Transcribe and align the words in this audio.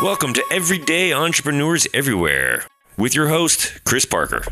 Welcome 0.00 0.32
to 0.34 0.44
Everyday 0.52 1.12
Entrepreneurs 1.12 1.88
Everywhere 1.92 2.62
with 2.98 3.16
your 3.16 3.26
host, 3.26 3.80
Chris 3.82 4.04
Parker. 4.04 4.44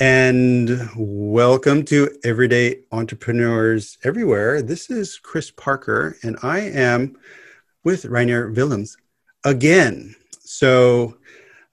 And 0.00 0.88
welcome 0.96 1.84
to 1.84 2.08
Everyday 2.24 2.78
Entrepreneurs 2.92 3.98
Everywhere. 4.04 4.62
This 4.62 4.88
is 4.88 5.18
Chris 5.18 5.50
Parker, 5.50 6.16
and 6.22 6.38
I 6.42 6.60
am 6.60 7.18
with 7.84 8.04
Reinier 8.04 8.56
Willems 8.56 8.96
again. 9.44 10.16
So 10.40 11.18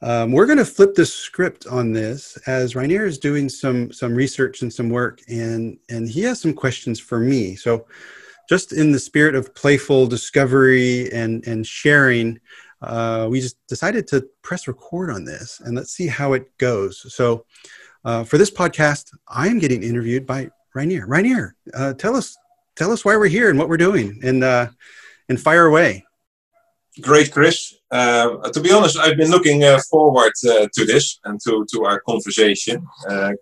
um, 0.02 0.34
we're 0.34 0.48
going 0.48 0.58
to 0.58 0.66
flip 0.66 0.96
the 0.96 1.06
script 1.06 1.66
on 1.66 1.94
this 1.94 2.38
as 2.46 2.74
Reinier 2.74 3.08
is 3.08 3.18
doing 3.18 3.48
some 3.48 3.90
some 3.94 4.14
research 4.14 4.64
and 4.64 4.74
some 4.74 4.90
work, 4.90 5.22
and 5.30 5.78
and 5.90 6.10
he 6.10 6.24
has 6.24 6.42
some 6.42 6.54
questions 6.54 7.00
for 7.00 7.22
me. 7.22 7.56
So 7.56 7.86
just 8.50 8.74
in 8.74 8.92
the 8.92 9.00
spirit 9.00 9.36
of 9.36 9.54
playful 9.56 10.08
discovery 10.08 11.12
and, 11.12 11.46
and 11.48 11.66
sharing, 11.66 12.40
uh, 12.82 13.28
we 13.30 13.42
just 13.42 13.58
decided 13.68 14.08
to 14.08 14.28
press 14.42 14.68
record 14.68 15.10
on 15.10 15.26
this 15.26 15.62
and 15.64 15.76
let's 15.76 15.92
see 15.92 16.08
how 16.08 16.34
it 16.34 16.56
goes. 16.58 17.14
So, 17.14 17.46
uh, 18.04 18.24
for 18.24 18.38
this 18.38 18.52
podcast, 18.52 19.10
I 19.28 19.48
am 19.48 19.58
getting 19.58 19.82
interviewed 19.82 20.28
by 20.28 20.50
Reinier. 20.76 21.08
Reinier, 21.08 21.52
uh, 21.74 21.94
tell 21.94 22.16
us 22.16 22.38
tell 22.76 22.92
us 22.92 23.04
why 23.04 23.18
we're 23.18 23.28
here 23.28 23.50
and 23.50 23.58
what 23.58 23.68
we're 23.68 23.78
doing, 23.78 24.20
and 24.24 24.44
uh, 24.44 24.68
and 25.28 25.42
fire 25.42 25.66
away. 25.66 26.06
Great, 27.02 27.32
Chris. 27.32 27.74
Uh, 27.90 28.48
to 28.50 28.60
be 28.60 28.72
honest, 28.72 28.98
I've 29.00 29.18
been 29.18 29.32
looking 29.32 29.64
uh, 29.64 29.80
forward 29.90 30.34
to 30.44 30.70
this 30.76 31.20
and 31.24 31.40
to 31.46 31.66
to 31.74 31.86
our 31.86 32.00
conversation, 32.02 32.86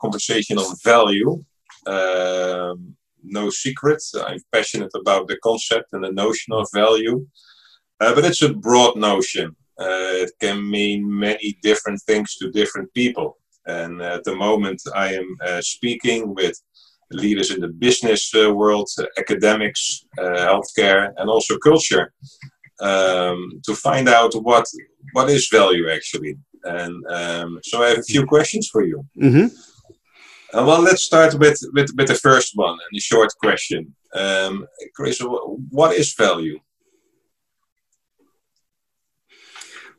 conversation 0.02 0.58
on 0.58 0.76
value. 0.82 1.44
Um, 1.86 2.96
no 3.24 3.50
secret. 3.50 4.02
I'm 4.26 4.40
passionate 4.52 4.92
about 4.96 5.28
the 5.28 5.38
concept 5.44 5.94
and 5.94 6.04
the 6.04 6.12
notion 6.12 6.54
of 6.54 6.68
value, 6.74 7.26
uh, 8.00 8.14
but 8.16 8.26
it's 8.26 8.42
a 8.42 8.54
broad 8.54 8.96
notion. 8.96 9.56
Uh, 9.80 10.24
it 10.24 10.32
can 10.40 10.70
mean 10.70 11.02
many 11.08 11.58
different 11.64 12.02
things 12.08 12.36
to 12.38 12.52
different 12.52 12.94
people. 12.94 13.38
And 13.66 14.02
at 14.02 14.24
the 14.24 14.36
moment, 14.36 14.82
I 14.94 15.14
am 15.14 15.38
uh, 15.46 15.62
speaking 15.62 16.36
with 16.36 16.56
leaders 17.12 17.52
in 17.52 17.62
the 17.62 17.68
business 17.68 18.34
uh, 18.36 18.54
world, 18.54 18.90
uh, 19.00 19.06
academics, 19.18 20.06
healthcare, 20.18 21.14
and 21.18 21.30
also 21.30 21.58
culture 21.58 22.12
um, 22.80 23.62
to 23.66 23.74
find 23.76 24.10
out 24.10 24.34
what 24.34 24.66
what 25.14 25.30
is 25.30 25.48
value 25.52 25.90
actually. 25.90 26.38
And 26.64 27.06
um, 27.08 27.60
so 27.64 27.84
I 27.84 27.90
have 27.90 28.00
a 28.00 28.04
few 28.04 28.26
questions 28.26 28.70
for 28.72 28.84
you. 28.86 29.06
Mm-hmm. 29.22 29.48
Uh, 30.54 30.64
well, 30.64 30.82
let's 30.82 31.02
start 31.02 31.34
with, 31.40 31.60
with, 31.74 31.90
with 31.98 32.08
the 32.08 32.16
first 32.16 32.52
one 32.56 32.74
and 32.74 32.80
the 32.92 33.00
short 33.00 33.34
question. 33.40 33.96
Um, 34.14 34.68
Chris, 34.96 35.20
what 35.20 35.96
is 35.96 36.14
value? 36.14 36.60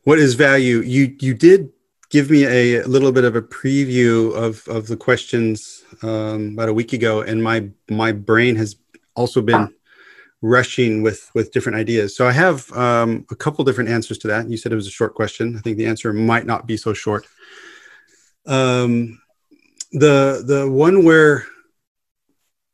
What 0.04 0.18
is 0.18 0.34
value? 0.34 0.80
You 0.80 1.16
you 1.18 1.34
did 1.34 1.70
give 2.10 2.30
me 2.30 2.44
a, 2.44 2.84
little 2.84 3.10
bit 3.10 3.24
of 3.24 3.34
a 3.34 3.42
preview 3.42 4.32
of, 4.34 4.68
of 4.68 4.86
the 4.86 4.96
questions 4.96 5.82
um, 6.02 6.52
about 6.52 6.68
a 6.68 6.74
week 6.74 6.92
ago, 6.92 7.22
and 7.22 7.42
my 7.42 7.70
my 7.90 8.12
brain 8.12 8.54
has 8.56 8.76
also 9.16 9.40
been 9.40 9.74
rushing 10.42 11.02
with 11.02 11.30
with 11.34 11.52
different 11.52 11.78
ideas. 11.78 12.14
So 12.14 12.28
I 12.28 12.32
have 12.32 12.70
um, 12.72 13.24
a 13.30 13.34
couple 13.34 13.64
different 13.64 13.88
answers 13.88 14.18
to 14.18 14.28
that. 14.28 14.48
You 14.48 14.58
said 14.58 14.72
it 14.72 14.76
was 14.76 14.86
a 14.86 14.90
short 14.90 15.14
question. 15.14 15.56
I 15.56 15.60
think 15.60 15.78
the 15.78 15.86
answer 15.86 16.12
might 16.12 16.46
not 16.46 16.66
be 16.66 16.76
so 16.76 16.92
short. 16.92 17.26
Um, 18.46 19.18
the 19.94 20.42
the 20.44 20.70
one 20.70 21.04
where 21.04 21.46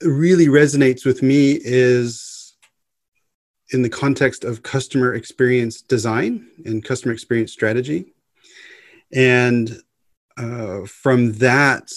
really 0.03 0.47
resonates 0.47 1.05
with 1.05 1.23
me 1.23 1.59
is 1.63 2.57
in 3.73 3.83
the 3.83 3.89
context 3.89 4.43
of 4.45 4.63
customer 4.63 5.15
experience 5.15 5.83
design 5.83 6.49
and 6.65 6.85
customer 6.85 7.13
experience 7.13 7.53
strategy. 7.53 8.15
And 9.13 9.81
uh, 10.37 10.87
from 10.87 11.33
that 11.35 11.91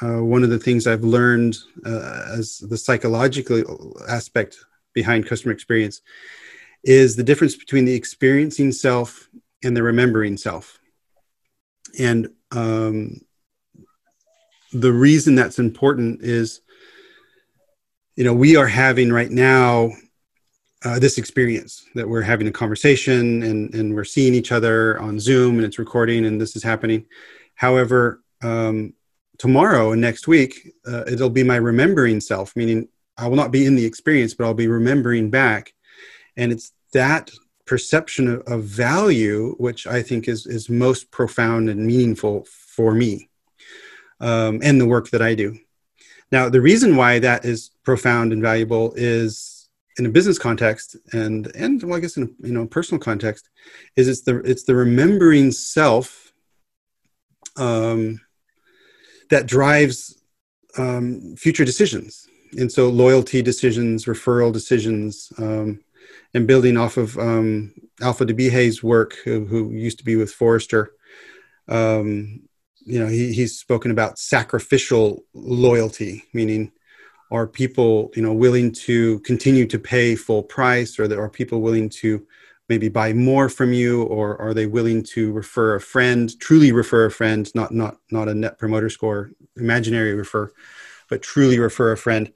uh, 0.00 0.22
one 0.22 0.44
of 0.44 0.50
the 0.50 0.58
things 0.60 0.86
i've 0.86 1.02
learned 1.02 1.58
uh, 1.84 2.22
as 2.38 2.58
the 2.58 2.76
psychological 2.76 4.00
aspect 4.08 4.64
behind 4.94 5.26
customer 5.26 5.52
experience 5.52 6.00
is 6.84 7.16
the 7.16 7.24
difference 7.24 7.56
between 7.56 7.84
the 7.84 7.94
experiencing 7.94 8.72
self 8.72 9.28
and 9.62 9.76
the 9.76 9.82
remembering 9.82 10.36
self. 10.36 10.78
And 11.98 12.28
um, 12.50 13.20
the 14.72 14.92
reason 14.92 15.34
that's 15.34 15.58
important 15.58 16.22
is 16.22 16.60
you 18.16 18.24
know 18.24 18.32
we 18.32 18.56
are 18.56 18.66
having 18.66 19.12
right 19.12 19.30
now 19.30 19.90
uh, 20.84 20.98
this 20.98 21.18
experience 21.18 21.84
that 21.94 22.08
we're 22.08 22.22
having 22.22 22.48
a 22.48 22.52
conversation 22.52 23.42
and 23.42 23.74
and 23.74 23.94
we're 23.94 24.04
seeing 24.04 24.34
each 24.34 24.52
other 24.52 24.98
on 25.00 25.20
zoom 25.20 25.56
and 25.56 25.64
it's 25.64 25.78
recording 25.78 26.24
and 26.24 26.40
this 26.40 26.56
is 26.56 26.62
happening. 26.62 27.06
However 27.54 28.22
um, 28.42 28.94
tomorrow 29.38 29.92
and 29.92 30.00
next 30.00 30.26
week 30.26 30.72
uh, 30.86 31.04
it'll 31.06 31.30
be 31.30 31.44
my 31.44 31.56
remembering 31.56 32.20
self 32.20 32.54
meaning 32.56 32.88
i 33.16 33.26
will 33.26 33.36
not 33.36 33.52
be 33.52 33.66
in 33.66 33.76
the 33.76 33.84
experience 33.84 34.34
but 34.34 34.44
i'll 34.44 34.54
be 34.54 34.68
remembering 34.68 35.30
back. 35.30 35.72
And 36.36 36.50
it's 36.50 36.72
that 36.92 37.30
perception 37.66 38.26
of, 38.28 38.40
of 38.42 38.64
value 38.64 39.54
which 39.58 39.86
i 39.86 40.02
think 40.02 40.26
is 40.28 40.46
is 40.46 40.68
most 40.68 41.10
profound 41.10 41.68
and 41.68 41.86
meaningful 41.86 42.44
for 42.50 42.92
me 42.92 43.28
um, 44.22 44.60
and 44.62 44.80
the 44.80 44.86
work 44.86 45.10
that 45.10 45.20
I 45.20 45.34
do. 45.34 45.58
Now, 46.30 46.48
the 46.48 46.62
reason 46.62 46.96
why 46.96 47.18
that 47.18 47.44
is 47.44 47.70
profound 47.84 48.32
and 48.32 48.40
valuable 48.40 48.94
is 48.96 49.68
in 49.98 50.06
a 50.06 50.08
business 50.08 50.38
context 50.38 50.96
and 51.12 51.54
and 51.54 51.82
well, 51.82 51.96
I 51.96 52.00
guess 52.00 52.16
in 52.16 52.22
a 52.22 52.46
you 52.46 52.54
know 52.54 52.66
personal 52.66 53.00
context, 53.00 53.50
is 53.96 54.08
it's 54.08 54.22
the 54.22 54.38
it's 54.38 54.64
the 54.64 54.74
remembering 54.74 55.50
self 55.50 56.32
um, 57.56 58.20
that 59.28 59.46
drives 59.46 60.18
um, 60.78 61.36
future 61.36 61.66
decisions, 61.66 62.26
and 62.56 62.72
so 62.72 62.88
loyalty 62.88 63.42
decisions, 63.42 64.06
referral 64.06 64.52
decisions, 64.52 65.30
um, 65.36 65.80
and 66.32 66.46
building 66.46 66.78
off 66.78 66.96
of 66.96 67.18
um, 67.18 67.74
Alpha 68.00 68.24
de 68.24 68.48
Hayes' 68.48 68.82
work, 68.82 69.16
who, 69.24 69.44
who, 69.44 69.70
used 69.72 69.98
to 69.98 70.04
be 70.04 70.16
with 70.16 70.32
Forrester. 70.32 70.92
Um, 71.68 72.48
you 72.84 72.98
know 72.98 73.06
he, 73.06 73.32
he's 73.32 73.58
spoken 73.58 73.90
about 73.90 74.18
sacrificial 74.18 75.24
loyalty 75.34 76.24
meaning 76.32 76.70
are 77.30 77.46
people 77.46 78.10
you 78.14 78.22
know 78.22 78.32
willing 78.32 78.72
to 78.72 79.18
continue 79.20 79.66
to 79.66 79.78
pay 79.78 80.14
full 80.14 80.42
price 80.42 80.98
or 80.98 81.20
are 81.20 81.28
people 81.28 81.60
willing 81.60 81.88
to 81.88 82.26
maybe 82.68 82.88
buy 82.88 83.12
more 83.12 83.48
from 83.48 83.72
you 83.72 84.02
or 84.04 84.40
are 84.40 84.54
they 84.54 84.66
willing 84.66 85.02
to 85.02 85.32
refer 85.32 85.74
a 85.74 85.80
friend 85.80 86.38
truly 86.40 86.72
refer 86.72 87.06
a 87.06 87.10
friend 87.10 87.50
not 87.54 87.72
not 87.72 87.96
not 88.10 88.28
a 88.28 88.34
net 88.34 88.58
promoter 88.58 88.88
score 88.88 89.30
imaginary 89.56 90.14
refer 90.14 90.50
but 91.08 91.22
truly 91.22 91.58
refer 91.58 91.92
a 91.92 91.96
friend 91.96 92.32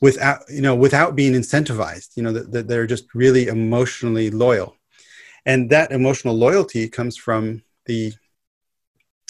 without 0.00 0.42
you 0.48 0.60
know 0.60 0.74
without 0.74 1.14
being 1.14 1.32
incentivized 1.32 2.16
you 2.16 2.22
know 2.22 2.32
that, 2.32 2.50
that 2.52 2.68
they're 2.68 2.86
just 2.86 3.14
really 3.14 3.46
emotionally 3.46 4.30
loyal. 4.30 4.76
And 5.44 5.70
that 5.70 5.92
emotional 5.92 6.34
loyalty 6.34 6.88
comes 6.88 7.16
from 7.16 7.62
the 7.84 8.12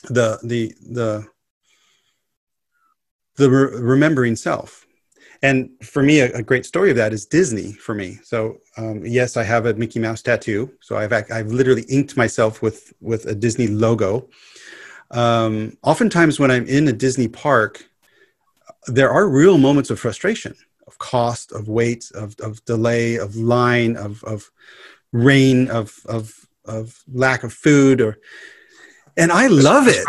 the 0.06 0.38
the 0.42 0.72
the 0.80 1.26
the 3.36 3.50
re- 3.50 3.80
remembering 3.80 4.36
self. 4.36 4.86
And 5.42 5.70
for 5.82 6.02
me 6.02 6.20
a, 6.20 6.32
a, 6.32 6.42
great 6.42 6.64
story 6.64 6.90
of 6.90 6.96
that 6.96 7.12
is 7.12 7.26
disney 7.26 7.72
for 7.72 7.94
me. 7.94 8.18
So 8.24 8.58
um, 8.78 9.04
yes 9.04 9.36
i 9.36 9.42
have 9.42 9.66
a 9.66 9.74
mickey 9.74 9.98
mouse 9.98 10.22
tattoo. 10.22 10.72
So 10.80 10.96
i've 10.96 11.12
i've 11.12 11.48
literally 11.48 11.84
inked 11.88 12.16
myself 12.16 12.62
with 12.62 12.92
with 13.00 13.26
a 13.26 13.34
disney 13.34 13.66
logo. 13.66 14.28
Um, 15.10 15.76
oftentimes 15.82 16.40
when 16.40 16.50
i'm 16.50 16.66
in 16.66 16.88
a 16.88 16.92
disney 16.92 17.28
park 17.28 17.86
there 18.88 19.10
are 19.10 19.28
real 19.28 19.58
moments 19.58 19.90
of 19.90 20.00
frustration 20.00 20.54
of 20.86 20.98
cost 20.98 21.52
of 21.52 21.68
wait 21.68 22.10
of, 22.14 22.34
of 22.40 22.64
delay 22.64 23.16
of 23.16 23.36
line 23.36 23.96
of 23.96 24.22
of 24.24 24.50
rain 25.12 25.68
of 25.68 26.00
of 26.06 26.46
of 26.64 27.02
lack 27.12 27.44
of 27.44 27.52
food 27.52 28.00
or 28.00 28.18
and 29.16 29.32
I 29.32 29.46
love 29.46 29.88
it. 29.88 30.04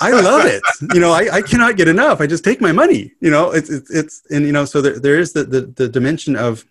I 0.00 0.10
love 0.10 0.44
it. 0.46 0.62
You 0.94 1.00
know, 1.00 1.12
I, 1.12 1.36
I 1.36 1.42
cannot 1.42 1.76
get 1.76 1.88
enough. 1.88 2.20
I 2.20 2.26
just 2.26 2.44
take 2.44 2.60
my 2.60 2.72
money. 2.72 3.12
You 3.20 3.30
know, 3.30 3.52
it's 3.52 3.70
it's, 3.70 3.90
it's 3.90 4.22
and 4.30 4.44
you 4.44 4.52
know, 4.52 4.64
so 4.64 4.80
there, 4.80 4.98
there 4.98 5.18
is 5.18 5.32
the, 5.32 5.44
the 5.44 5.60
the 5.62 5.88
dimension 5.88 6.34
of, 6.36 6.64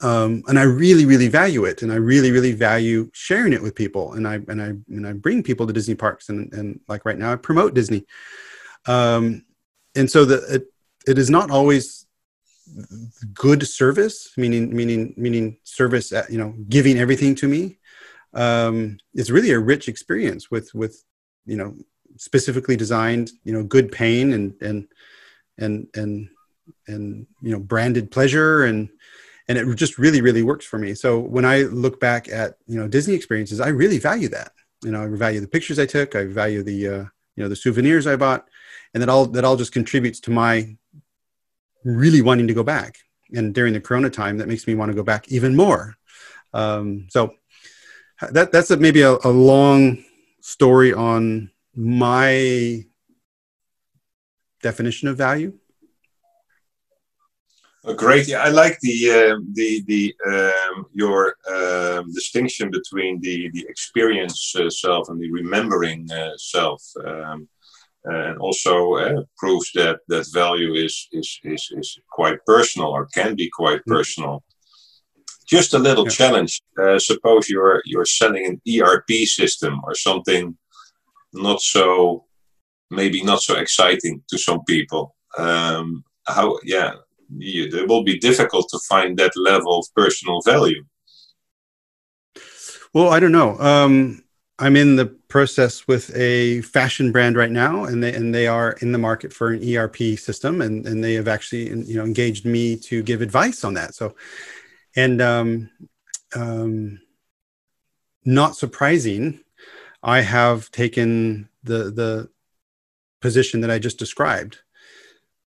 um, 0.00 0.42
and 0.48 0.58
I 0.58 0.62
really 0.62 1.04
really 1.04 1.28
value 1.28 1.64
it, 1.64 1.82
and 1.82 1.92
I 1.92 1.96
really 1.96 2.30
really 2.32 2.52
value 2.52 3.10
sharing 3.12 3.52
it 3.52 3.62
with 3.62 3.74
people, 3.74 4.14
and 4.14 4.26
I 4.26 4.34
and 4.48 4.60
I 4.60 4.72
and 4.88 5.06
I 5.06 5.12
bring 5.12 5.42
people 5.42 5.66
to 5.66 5.72
Disney 5.72 5.94
parks, 5.94 6.28
and 6.28 6.52
and 6.52 6.80
like 6.88 7.04
right 7.04 7.18
now 7.18 7.32
I 7.32 7.36
promote 7.36 7.74
Disney, 7.74 8.04
um, 8.86 9.44
and 9.94 10.10
so 10.10 10.24
the 10.24 10.54
it, 10.54 10.66
it 11.06 11.18
is 11.18 11.30
not 11.30 11.50
always 11.50 12.06
good 13.34 13.66
service, 13.66 14.32
meaning 14.36 14.74
meaning 14.74 15.14
meaning 15.16 15.58
service, 15.62 16.12
at, 16.12 16.30
you 16.30 16.38
know, 16.38 16.54
giving 16.68 16.98
everything 16.98 17.34
to 17.36 17.46
me 17.46 17.78
um, 18.36 18.98
it's 19.14 19.30
really 19.30 19.50
a 19.50 19.58
rich 19.58 19.88
experience 19.88 20.50
with 20.50 20.72
with 20.74 21.02
you 21.44 21.56
know 21.56 21.74
specifically 22.16 22.76
designed 22.76 23.30
you 23.44 23.52
know 23.52 23.62
good 23.62 23.90
pain 23.90 24.32
and 24.32 24.54
and 24.60 24.88
and 25.58 25.88
and 25.94 26.28
and 26.86 27.26
you 27.42 27.52
know 27.52 27.58
branded 27.58 28.10
pleasure 28.10 28.64
and 28.64 28.88
and 29.48 29.58
it 29.58 29.74
just 29.76 29.98
really 29.98 30.20
really 30.20 30.42
works 30.42 30.66
for 30.66 30.78
me. 30.78 30.94
So 30.94 31.18
when 31.18 31.44
i 31.44 31.62
look 31.62 32.00
back 32.00 32.28
at 32.28 32.58
you 32.66 32.78
know 32.78 32.88
disney 32.88 33.14
experiences 33.14 33.60
i 33.60 33.68
really 33.68 33.98
value 33.98 34.28
that. 34.28 34.52
You 34.84 34.92
know 34.92 35.02
i 35.02 35.08
value 35.08 35.40
the 35.40 35.48
pictures 35.48 35.78
i 35.78 35.86
took 35.86 36.14
i 36.14 36.24
value 36.24 36.62
the 36.62 36.88
uh, 36.88 37.04
you 37.34 37.42
know 37.42 37.48
the 37.48 37.56
souvenirs 37.56 38.06
i 38.06 38.16
bought 38.16 38.48
and 38.92 39.02
that 39.02 39.08
all 39.08 39.26
that 39.26 39.44
all 39.44 39.56
just 39.56 39.72
contributes 39.72 40.20
to 40.20 40.30
my 40.30 40.76
really 41.86 42.20
wanting 42.20 42.48
to 42.48 42.54
go 42.54 42.62
back. 42.62 42.98
And 43.34 43.54
during 43.54 43.72
the 43.72 43.80
corona 43.80 44.10
time 44.10 44.38
that 44.38 44.48
makes 44.48 44.66
me 44.66 44.74
want 44.74 44.90
to 44.90 44.96
go 44.96 45.02
back 45.02 45.28
even 45.28 45.56
more. 45.56 45.96
Um, 46.52 47.06
so 47.10 47.34
that 48.30 48.52
that's 48.52 48.70
a, 48.70 48.76
maybe 48.76 49.02
a, 49.02 49.16
a 49.24 49.30
long 49.30 50.02
story 50.40 50.92
on 50.92 51.50
my 51.74 52.84
definition 54.62 55.08
of 55.08 55.16
value 55.16 55.52
uh, 57.86 57.92
great. 57.92 58.26
Yeah, 58.26 58.40
I 58.40 58.48
like 58.48 58.78
the 58.80 59.10
uh, 59.10 59.38
the 59.52 59.82
the 59.86 60.14
um, 60.26 60.86
your 60.92 61.36
um, 61.48 62.12
distinction 62.12 62.70
between 62.70 63.20
the 63.20 63.48
the 63.52 63.64
experience 63.68 64.54
uh, 64.56 64.68
self 64.68 65.08
and 65.08 65.20
the 65.20 65.30
remembering 65.30 66.10
uh, 66.10 66.30
self, 66.36 66.82
um, 67.04 67.48
and 68.04 68.38
also 68.38 68.94
uh, 68.94 69.22
proves 69.38 69.70
that 69.74 70.00
that 70.08 70.26
value 70.32 70.74
is 70.74 71.08
is 71.12 71.38
is 71.44 71.70
is 71.76 71.98
quite 72.10 72.44
personal 72.44 72.88
or 72.88 73.06
can 73.14 73.36
be 73.36 73.48
quite 73.50 73.80
mm. 73.82 73.92
personal. 73.94 74.42
Just 75.46 75.74
a 75.74 75.78
little 75.78 76.04
yeah. 76.04 76.10
challenge. 76.10 76.60
Uh, 76.78 76.98
suppose 76.98 77.48
you're 77.48 77.82
you're 77.84 78.04
selling 78.04 78.46
an 78.46 78.60
ERP 78.68 79.10
system 79.26 79.80
or 79.84 79.94
something 79.94 80.56
not 81.32 81.60
so 81.60 82.24
maybe 82.90 83.22
not 83.22 83.42
so 83.42 83.56
exciting 83.56 84.22
to 84.28 84.38
some 84.38 84.64
people. 84.64 85.14
Um, 85.38 86.04
how 86.26 86.58
yeah 86.64 86.94
it 87.38 87.88
will 87.88 88.04
be 88.04 88.18
difficult 88.18 88.68
to 88.70 88.78
find 88.88 89.18
that 89.18 89.36
level 89.36 89.80
of 89.80 89.86
personal 89.94 90.40
value. 90.42 90.84
Well, 92.94 93.12
I 93.12 93.20
don't 93.20 93.32
know. 93.32 93.58
Um, 93.58 94.22
I'm 94.58 94.76
in 94.76 94.96
the 94.96 95.06
process 95.06 95.86
with 95.86 96.14
a 96.16 96.62
fashion 96.62 97.12
brand 97.12 97.36
right 97.36 97.50
now, 97.50 97.84
and 97.84 98.02
they 98.02 98.14
and 98.14 98.34
they 98.34 98.46
are 98.46 98.72
in 98.80 98.92
the 98.92 98.98
market 98.98 99.32
for 99.32 99.50
an 99.50 99.62
ERP 99.62 100.18
system, 100.18 100.62
and 100.62 100.86
and 100.86 101.04
they 101.04 101.14
have 101.14 101.28
actually 101.28 101.68
you 101.68 101.96
know 101.96 102.04
engaged 102.04 102.46
me 102.46 102.76
to 102.76 103.02
give 103.02 103.20
advice 103.20 103.64
on 103.64 103.74
that. 103.74 103.94
So, 103.94 104.14
and 104.96 105.20
um, 105.22 105.70
um, 106.34 107.00
not 108.24 108.56
surprising, 108.56 109.40
I 110.02 110.22
have 110.22 110.70
taken 110.70 111.48
the 111.62 111.90
the 111.90 112.30
position 113.20 113.60
that 113.60 113.70
I 113.70 113.78
just 113.78 113.98
described 113.98 114.58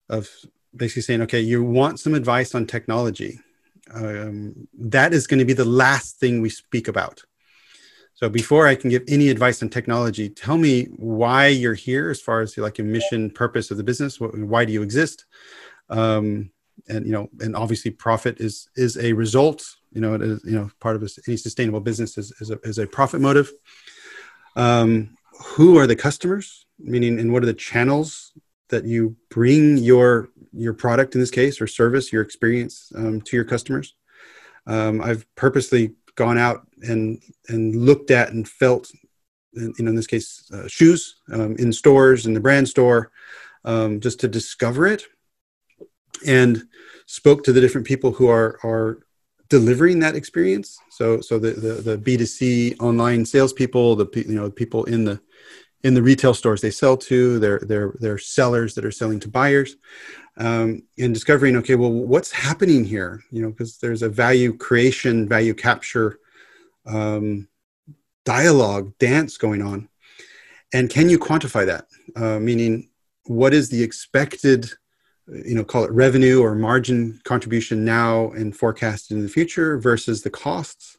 of 0.09 0.29
basically 0.75 1.01
saying, 1.01 1.21
okay, 1.23 1.41
you 1.41 1.63
want 1.63 1.99
some 1.99 2.13
advice 2.13 2.55
on 2.55 2.65
technology. 2.65 3.39
Um, 3.93 4.67
that 4.77 5.13
is 5.13 5.27
going 5.27 5.39
to 5.39 5.45
be 5.45 5.53
the 5.53 5.65
last 5.65 6.19
thing 6.19 6.41
we 6.41 6.49
speak 6.49 6.87
about. 6.87 7.23
So 8.15 8.29
before 8.29 8.67
I 8.67 8.75
can 8.75 8.89
give 8.89 9.03
any 9.07 9.29
advice 9.29 9.61
on 9.61 9.69
technology, 9.69 10.27
tell 10.29 10.57
me 10.57 10.85
why 10.95 11.47
you're 11.47 11.75
here 11.75 12.09
as 12.09 12.19
far 12.19 12.41
as 12.41 12.57
like 12.57 12.79
a 12.79 12.83
mission 12.83 13.29
purpose 13.29 13.69
of 13.69 13.77
the 13.77 13.83
business. 13.83 14.19
Why 14.19 14.65
do 14.65 14.73
you 14.73 14.81
exist? 14.81 15.25
Um, 15.89 16.49
and 16.87 17.05
you 17.05 17.11
know, 17.11 17.29
and 17.39 17.55
obviously 17.55 17.91
profit 17.91 18.39
is 18.39 18.69
is 18.75 18.97
a 18.97 19.13
result. 19.13 19.65
You 19.91 20.01
know, 20.01 20.13
it 20.13 20.21
is 20.21 20.41
you 20.43 20.55
know 20.55 20.69
part 20.79 20.95
of 20.95 21.09
any 21.27 21.37
sustainable 21.37 21.79
business 21.79 22.17
is 22.17 22.31
is 22.39 22.51
a, 22.51 22.59
is 22.63 22.77
a 22.77 22.87
profit 22.87 23.21
motive. 23.21 23.51
Um, 24.55 25.15
who 25.39 25.77
are 25.77 25.87
the 25.87 25.95
customers? 25.95 26.65
Meaning, 26.79 27.19
and 27.19 27.33
what 27.33 27.41
are 27.43 27.47
the 27.47 27.53
channels 27.53 28.33
that 28.69 28.85
you 28.85 29.15
bring 29.29 29.77
your 29.77 30.29
your 30.53 30.73
product 30.73 31.15
in 31.15 31.21
this 31.21 31.31
case 31.31 31.61
or 31.61 31.67
service 31.67 32.11
your 32.11 32.21
experience 32.21 32.91
um, 32.95 33.21
to 33.21 33.35
your 33.35 33.45
customers 33.45 33.95
um, 34.65 35.01
i've 35.01 35.25
purposely 35.35 35.93
gone 36.15 36.37
out 36.37 36.67
and 36.81 37.21
and 37.49 37.75
looked 37.75 38.11
at 38.11 38.31
and 38.31 38.47
felt 38.47 38.91
you 39.53 39.73
know 39.79 39.89
in 39.89 39.95
this 39.95 40.07
case 40.07 40.49
uh, 40.53 40.67
shoes 40.67 41.17
um, 41.31 41.55
in 41.57 41.71
stores 41.71 42.25
in 42.25 42.33
the 42.33 42.39
brand 42.39 42.67
store 42.67 43.11
um, 43.65 43.99
just 43.99 44.19
to 44.19 44.27
discover 44.27 44.87
it 44.87 45.03
and 46.25 46.63
spoke 47.05 47.43
to 47.43 47.53
the 47.53 47.61
different 47.61 47.87
people 47.87 48.11
who 48.11 48.27
are 48.27 48.59
are 48.63 48.99
delivering 49.49 49.99
that 49.99 50.15
experience. 50.15 50.77
So 50.89 51.21
so 51.21 51.39
the 51.39 51.51
the, 51.51 51.73
the 51.73 51.97
b2c 51.97 52.81
online 52.81 53.25
salespeople 53.25 53.95
the 53.95 54.07
you 54.27 54.35
know 54.35 54.49
people 54.51 54.83
in 54.85 55.05
the 55.05 55.19
in 55.83 55.93
the 55.93 56.01
retail 56.01 56.33
stores 56.33 56.61
they 56.61 56.71
sell 56.71 56.97
to 56.97 57.39
they're 57.39 57.93
they're 57.99 58.17
sellers 58.17 58.75
that 58.75 58.83
are 58.83 58.91
selling 58.91 59.19
to 59.21 59.29
buyers 59.29 59.75
um, 60.37 60.83
and 60.97 61.13
discovering 61.13 61.55
okay 61.57 61.75
well 61.75 61.91
what's 61.91 62.31
happening 62.31 62.83
here? 62.83 63.23
You 63.31 63.41
know 63.43 63.49
because 63.49 63.77
there's 63.77 64.01
a 64.01 64.09
value 64.09 64.55
creation 64.55 65.27
value 65.27 65.53
capture 65.53 66.19
um, 66.85 67.47
dialogue 68.25 68.97
dance 68.99 69.37
going 69.37 69.61
on. 69.61 69.89
And 70.73 70.89
can 70.89 71.09
you 71.09 71.17
quantify 71.17 71.65
that? 71.65 71.85
Uh, 72.15 72.39
meaning 72.39 72.89
what 73.23 73.53
is 73.53 73.69
the 73.69 73.81
expected 73.81 74.69
you 75.27 75.55
know 75.55 75.63
call 75.63 75.83
it 75.83 75.91
revenue 75.91 76.41
or 76.41 76.55
margin 76.55 77.19
contribution 77.23 77.83
now 77.83 78.31
and 78.31 78.55
forecasted 78.55 79.17
in 79.17 79.23
the 79.23 79.29
future 79.29 79.77
versus 79.77 80.21
the 80.21 80.29
costs. 80.29 80.97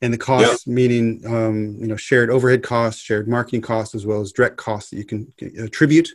And 0.00 0.12
the 0.12 0.18
costs 0.18 0.66
yep. 0.66 0.74
meaning 0.74 1.22
um, 1.26 1.76
you 1.78 1.86
know 1.86 1.96
shared 1.96 2.30
overhead 2.30 2.62
costs 2.62 3.00
shared 3.00 3.28
marketing 3.28 3.62
costs 3.62 3.94
as 3.94 4.04
well 4.04 4.20
as 4.20 4.32
direct 4.32 4.56
costs 4.56 4.90
that 4.90 4.96
you 4.96 5.04
can 5.04 5.32
attribute. 5.58 6.08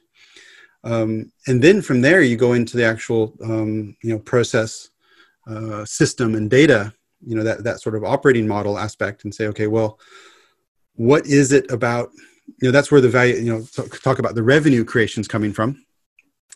Um, 0.84 1.32
and 1.48 1.62
then 1.62 1.82
from 1.82 2.02
there 2.02 2.22
you 2.22 2.36
go 2.36 2.54
into 2.54 2.78
the 2.78 2.86
actual 2.86 3.34
um, 3.44 3.96
you 4.04 4.10
know 4.10 4.20
process 4.20 4.90
uh, 5.48 5.86
system 5.86 6.36
and 6.36 6.50
data 6.50 6.94
you 7.26 7.36
know 7.36 7.44
that 7.44 7.64
that 7.64 7.80
sort 7.82 7.96
of 7.96 8.04
operating 8.04 8.48
model 8.48 8.78
aspect 8.78 9.24
and 9.24 9.34
say 9.34 9.48
okay 9.48 9.68
well 9.68 10.00
what 10.96 11.26
is 11.26 11.52
it 11.52 11.70
about 11.72 12.10
you 12.62 12.68
know 12.68 12.72
that's 12.72 12.92
where 12.92 13.02
the 13.02 13.10
value 13.10 13.36
you 13.36 13.54
know 13.54 13.66
talk 14.04 14.20
about 14.20 14.36
the 14.36 14.44
revenue 14.44 14.84
creations 14.84 15.28
coming 15.28 15.54
from 15.54 15.84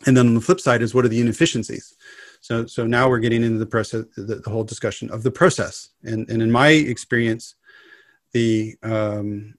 and 0.05 0.17
then 0.17 0.27
on 0.27 0.33
the 0.33 0.41
flip 0.41 0.59
side 0.59 0.81
is 0.81 0.93
what 0.93 1.05
are 1.05 1.09
the 1.09 1.21
inefficiencies 1.21 1.95
so, 2.41 2.65
so 2.65 2.87
now 2.87 3.07
we're 3.07 3.19
getting 3.19 3.43
into 3.43 3.59
the 3.59 3.67
process, 3.67 4.05
the, 4.17 4.35
the 4.35 4.49
whole 4.49 4.63
discussion 4.63 5.11
of 5.11 5.21
the 5.21 5.31
process. 5.31 5.89
And, 6.03 6.27
and 6.29 6.41
in 6.41 6.51
my 6.51 6.69
experience, 6.69 7.55
the 8.33 8.75
um, 8.81 9.53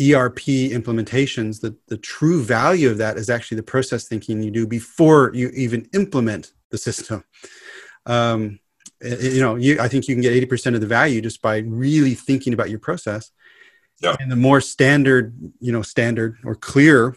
ERP 0.00 0.38
implementations, 0.70 1.60
the, 1.60 1.76
the 1.88 1.98
true 1.98 2.42
value 2.42 2.88
of 2.88 2.98
that 2.98 3.16
is 3.16 3.28
actually 3.28 3.56
the 3.56 3.64
process 3.64 4.06
thinking 4.06 4.42
you 4.42 4.52
do 4.52 4.66
before 4.66 5.32
you 5.34 5.48
even 5.48 5.88
implement 5.92 6.52
the 6.70 6.78
system. 6.78 7.24
Um, 8.06 8.60
you 9.02 9.40
know, 9.40 9.56
you, 9.56 9.80
I 9.80 9.88
think 9.88 10.06
you 10.06 10.14
can 10.14 10.22
get 10.22 10.48
80% 10.48 10.76
of 10.76 10.80
the 10.80 10.86
value 10.86 11.20
just 11.20 11.42
by 11.42 11.58
really 11.58 12.14
thinking 12.14 12.52
about 12.52 12.70
your 12.70 12.78
process. 12.78 13.32
Yeah. 14.00 14.14
And 14.20 14.30
the 14.30 14.36
more 14.36 14.60
standard, 14.60 15.34
you 15.58 15.72
know, 15.72 15.82
standard 15.82 16.38
or 16.44 16.54
clear 16.54 17.16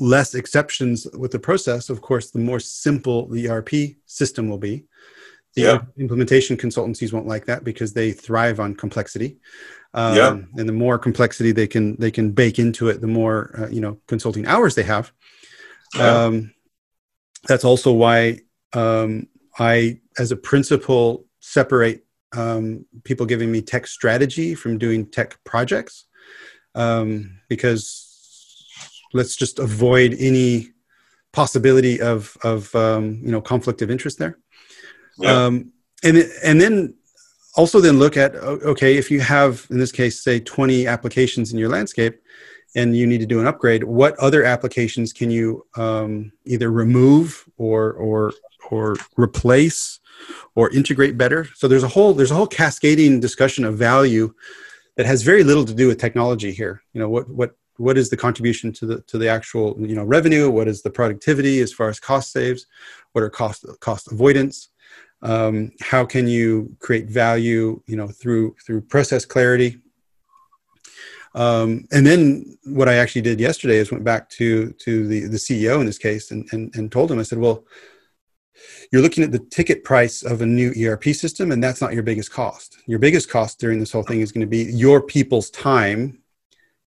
less 0.00 0.34
exceptions 0.34 1.06
with 1.14 1.32
the 1.32 1.38
process, 1.38 1.90
of 1.90 2.00
course, 2.00 2.30
the 2.30 2.38
more 2.38 2.60
simple 2.60 3.28
the 3.28 3.48
ERP 3.48 3.70
system 4.06 4.48
will 4.48 4.58
be. 4.58 4.84
The 5.54 5.62
yeah. 5.62 5.82
implementation 5.98 6.56
consultancies 6.56 7.12
won't 7.12 7.26
like 7.26 7.44
that 7.46 7.62
because 7.62 7.92
they 7.92 8.12
thrive 8.12 8.58
on 8.58 8.74
complexity. 8.74 9.38
Um, 9.94 10.16
yeah. 10.16 10.30
And 10.56 10.68
the 10.68 10.72
more 10.72 10.98
complexity 10.98 11.52
they 11.52 11.66
can 11.66 11.96
they 11.96 12.10
can 12.10 12.32
bake 12.32 12.58
into 12.58 12.88
it, 12.88 13.02
the 13.02 13.06
more 13.06 13.54
uh, 13.58 13.68
you 13.68 13.80
know 13.80 13.98
consulting 14.06 14.46
hours 14.46 14.74
they 14.74 14.82
have. 14.84 15.12
Yeah. 15.94 16.24
Um, 16.24 16.54
that's 17.46 17.64
also 17.64 17.92
why 17.92 18.40
um, 18.72 19.26
I, 19.58 20.00
as 20.18 20.32
a 20.32 20.36
principle, 20.36 21.26
separate 21.40 22.06
um, 22.34 22.86
people 23.04 23.26
giving 23.26 23.52
me 23.52 23.60
tech 23.60 23.86
strategy 23.86 24.54
from 24.54 24.78
doing 24.78 25.06
tech 25.06 25.38
projects 25.44 26.06
um, 26.74 27.38
because 27.48 28.11
let's 29.12 29.36
just 29.36 29.58
avoid 29.58 30.16
any 30.18 30.70
possibility 31.32 32.00
of 32.00 32.36
of 32.42 32.74
um, 32.74 33.20
you 33.22 33.30
know 33.30 33.40
conflict 33.40 33.82
of 33.82 33.90
interest 33.90 34.18
there. 34.18 34.38
Yeah. 35.18 35.44
um, 35.44 35.72
and 36.02 36.16
and 36.42 36.60
then 36.60 36.94
also 37.56 37.80
then 37.80 37.98
look 37.98 38.16
at 38.16 38.34
okay 38.34 38.96
if 38.96 39.10
you 39.10 39.20
have 39.20 39.66
in 39.70 39.78
this 39.78 39.92
case 39.92 40.22
say 40.24 40.40
20 40.40 40.86
applications 40.86 41.52
in 41.52 41.58
your 41.58 41.68
landscape 41.68 42.18
and 42.74 42.96
you 42.96 43.06
need 43.06 43.20
to 43.20 43.26
do 43.26 43.40
an 43.40 43.46
upgrade 43.46 43.84
what 43.84 44.18
other 44.18 44.42
applications 44.42 45.12
can 45.12 45.30
you 45.30 45.66
um, 45.76 46.32
either 46.46 46.72
remove 46.72 47.44
or 47.58 47.92
or 47.92 48.32
or 48.70 48.96
replace 49.16 50.00
or 50.54 50.70
integrate 50.70 51.16
better? 51.16 51.46
So 51.54 51.68
there's 51.68 51.82
a 51.82 51.88
whole 51.88 52.14
there's 52.14 52.30
a 52.30 52.34
whole 52.34 52.46
cascading 52.46 53.20
discussion 53.20 53.64
of 53.64 53.76
value 53.76 54.34
that 54.96 55.06
has 55.06 55.22
very 55.22 55.44
little 55.44 55.64
to 55.64 55.74
do 55.74 55.88
with 55.88 55.98
technology 55.98 56.52
here. 56.52 56.82
You 56.92 57.00
know 57.00 57.08
what 57.08 57.28
what 57.28 57.56
what 57.82 57.98
is 57.98 58.10
the 58.10 58.16
contribution 58.16 58.72
to 58.72 58.86
the 58.86 59.00
to 59.02 59.18
the 59.18 59.28
actual 59.28 59.76
you 59.78 59.96
know 59.96 60.04
revenue? 60.04 60.50
What 60.50 60.68
is 60.68 60.82
the 60.82 60.90
productivity 60.90 61.60
as 61.60 61.72
far 61.72 61.88
as 61.88 61.98
cost 61.98 62.32
saves? 62.32 62.66
What 63.12 63.22
are 63.24 63.30
cost 63.30 63.66
cost 63.80 64.12
avoidance? 64.12 64.68
Um, 65.22 65.72
how 65.80 66.04
can 66.04 66.26
you 66.26 66.76
create 66.80 67.06
value 67.08 67.82
you 67.86 67.96
know 67.96 68.08
through 68.08 68.56
through 68.64 68.82
process 68.82 69.24
clarity? 69.24 69.78
Um, 71.34 71.86
and 71.90 72.06
then 72.06 72.58
what 72.64 72.90
i 72.90 72.96
actually 72.96 73.22
did 73.22 73.40
yesterday 73.40 73.76
is 73.76 73.90
went 73.90 74.04
back 74.04 74.28
to 74.36 74.72
to 74.84 75.08
the 75.08 75.20
the 75.20 75.38
ceo 75.38 75.80
in 75.80 75.86
this 75.86 75.96
case 75.96 76.30
and 76.30 76.46
and, 76.52 76.70
and 76.76 76.92
told 76.92 77.10
him 77.10 77.18
i 77.18 77.22
said 77.22 77.38
well 77.38 77.64
you're 78.90 79.02
looking 79.02 79.24
at 79.24 79.32
the 79.32 79.38
ticket 79.38 79.84
price 79.84 80.22
of 80.22 80.42
a 80.42 80.46
new 80.46 80.72
ERP 80.78 81.04
system, 81.04 81.52
and 81.52 81.62
that's 81.62 81.80
not 81.80 81.94
your 81.94 82.02
biggest 82.02 82.30
cost. 82.30 82.78
Your 82.86 82.98
biggest 82.98 83.30
cost 83.30 83.58
during 83.58 83.78
this 83.80 83.92
whole 83.92 84.02
thing 84.02 84.20
is 84.20 84.32
going 84.32 84.42
to 84.42 84.46
be 84.46 84.64
your 84.64 85.00
people's 85.00 85.50
time, 85.50 86.18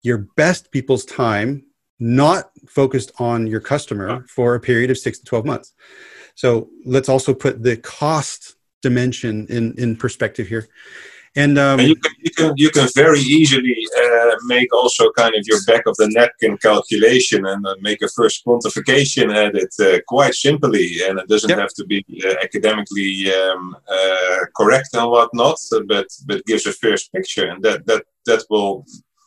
your 0.05 0.19
best 0.35 0.71
people's 0.71 1.05
time, 1.05 1.65
not 1.99 2.51
focused 2.67 3.11
on 3.19 3.47
your 3.47 3.59
customer 3.59 4.25
for 4.29 4.55
a 4.55 4.59
period 4.59 4.91
of 4.91 4.97
six 4.97 5.19
to 5.19 5.25
12 5.25 5.45
months. 5.45 5.73
So 6.35 6.69
let's 6.85 7.09
also 7.09 7.33
put 7.33 7.63
the 7.63 7.77
cost 7.77 8.55
dimension 8.81 9.47
in, 9.49 9.73
in 9.77 9.95
perspective 9.95 10.47
here. 10.47 10.67
And, 11.37 11.59
um, 11.59 11.79
and 11.79 11.89
you, 11.89 11.95
can, 11.95 12.11
you, 12.19 12.31
can, 12.31 12.53
you 12.55 12.69
can 12.69 12.87
very 12.95 13.19
easily 13.19 13.75
uh, 14.01 14.35
make 14.45 14.73
also 14.73 15.11
kind 15.17 15.35
of 15.35 15.45
your 15.45 15.59
back 15.67 15.83
of 15.85 15.95
the 15.97 16.07
napkin 16.13 16.57
calculation 16.57 17.45
and 17.45 17.65
uh, 17.67 17.75
make 17.81 18.01
a 18.01 18.07
first 18.07 18.45
quantification 18.45 19.35
at 19.35 19.53
it 19.53 19.73
uh, 19.81 19.99
quite 20.07 20.33
simply. 20.33 21.01
And 21.05 21.19
it 21.19 21.27
doesn't 21.27 21.49
yep. 21.49 21.59
have 21.59 21.73
to 21.73 21.85
be 21.85 22.05
uh, 22.25 22.35
academically 22.41 23.33
um, 23.33 23.75
uh, 23.89 24.37
correct 24.55 24.89
and 24.93 25.09
whatnot, 25.11 25.59
but 25.87 26.07
but 26.25 26.45
gives 26.45 26.65
a 26.67 26.71
first 26.71 27.11
picture, 27.11 27.47
and 27.49 27.61
that 27.63 27.85
that 27.85 28.03
that 28.27 28.43
will, 28.49 28.85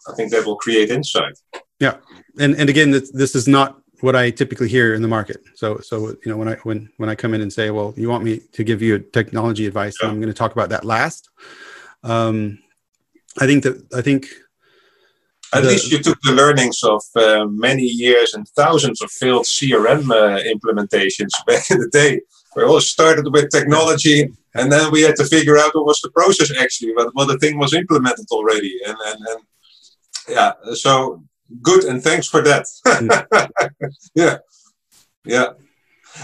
I 0.08 0.14
think, 0.14 0.30
that 0.32 0.46
will 0.46 0.56
create 0.56 0.90
insight. 0.90 1.38
Yeah, 1.80 1.96
and 2.38 2.54
and 2.56 2.68
again, 2.68 2.90
this, 2.90 3.10
this 3.10 3.34
is 3.34 3.46
not 3.46 3.80
what 4.00 4.14
I 4.14 4.30
typically 4.30 4.68
hear 4.68 4.94
in 4.94 5.02
the 5.02 5.08
market. 5.08 5.42
So, 5.54 5.78
so 5.78 6.08
you 6.08 6.26
know, 6.26 6.36
when 6.36 6.48
I 6.48 6.54
when 6.56 6.90
when 6.96 7.08
I 7.08 7.14
come 7.14 7.34
in 7.34 7.40
and 7.40 7.52
say, 7.52 7.70
"Well, 7.70 7.94
you 7.96 8.08
want 8.08 8.24
me 8.24 8.40
to 8.52 8.64
give 8.64 8.82
you 8.82 8.96
a 8.96 8.98
technology 8.98 9.66
advice," 9.66 9.96
yeah. 10.00 10.08
I'm 10.08 10.20
going 10.20 10.28
to 10.28 10.34
talk 10.34 10.52
about 10.52 10.70
that 10.70 10.84
last. 10.84 11.28
Um, 12.02 12.58
I 13.38 13.46
think 13.46 13.64
that 13.64 13.94
I 13.94 14.02
think 14.02 14.26
at 15.54 15.62
the, 15.62 15.70
least 15.70 15.90
you 15.90 15.98
took 15.98 16.18
the 16.22 16.32
learnings 16.32 16.82
of 16.82 17.02
uh, 17.16 17.46
many 17.46 17.82
years 17.82 18.34
and 18.34 18.46
thousands 18.48 19.00
of 19.00 19.10
failed 19.10 19.46
CRM 19.46 20.10
uh, 20.10 20.42
implementations 20.44 21.30
back 21.46 21.70
in 21.70 21.78
the 21.78 21.88
day. 21.88 22.20
We 22.56 22.64
all 22.64 22.80
started 22.80 23.30
with 23.32 23.50
technology, 23.50 24.28
and 24.54 24.70
then 24.72 24.90
we 24.90 25.02
had 25.02 25.16
to 25.16 25.24
figure 25.24 25.58
out 25.58 25.74
what 25.74 25.86
was 25.86 26.00
the 26.00 26.10
process 26.10 26.50
actually, 26.58 26.94
what, 26.94 27.14
what 27.14 27.26
the 27.26 27.38
thing 27.38 27.58
was 27.58 27.74
implemented 27.74 28.26
already, 28.30 28.78
and 28.86 28.96
and, 29.06 29.20
and 29.28 29.40
yeah. 30.28 30.52
So 30.74 31.22
good 31.62 31.84
and 31.84 32.02
thanks 32.02 32.28
for 32.28 32.42
that. 32.42 32.64
Yeah 34.14 34.38
yeah. 35.28 35.50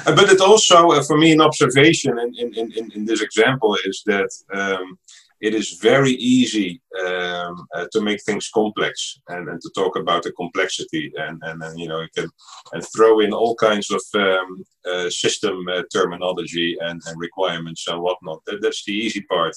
But 0.04 0.30
it 0.30 0.40
also 0.40 0.88
uh, 0.90 1.02
for 1.02 1.16
me 1.16 1.32
an 1.32 1.40
observation 1.40 2.18
in, 2.18 2.54
in, 2.54 2.73
in, 2.73 2.90
in 2.92 3.04
this 3.04 3.23
example 3.23 3.76
is 3.84 4.02
that 4.06 4.30
um, 4.52 4.99
it 5.40 5.54
is 5.54 5.78
very 5.82 6.12
easy 6.12 6.80
um, 7.06 7.66
uh, 7.75 7.87
to 7.92 8.00
make 8.00 8.23
things 8.23 8.49
complex 8.49 9.20
and, 9.28 9.49
and 9.49 9.61
to 9.61 9.70
talk 9.75 9.96
about 9.96 10.23
the 10.23 10.32
complexity 10.32 11.12
and, 11.16 11.40
and, 11.44 11.62
and 11.62 11.78
you 11.78 11.87
know 11.87 12.00
you 12.00 12.08
can 12.16 12.28
and 12.73 12.82
throw 12.96 13.20
in 13.20 13.32
all 13.32 13.54
kinds 13.54 13.90
of 13.90 14.02
um, 14.14 14.64
uh, 14.90 15.11
system 15.11 15.64
uh, 15.68 15.82
terminology 15.92 16.76
and, 16.80 17.00
and 17.06 17.20
requirements 17.20 17.87
and 17.87 18.00
whatnot. 18.00 18.40
That, 18.46 18.62
that's 18.62 18.84
the 18.84 18.92
easy 18.92 19.23
part 19.23 19.54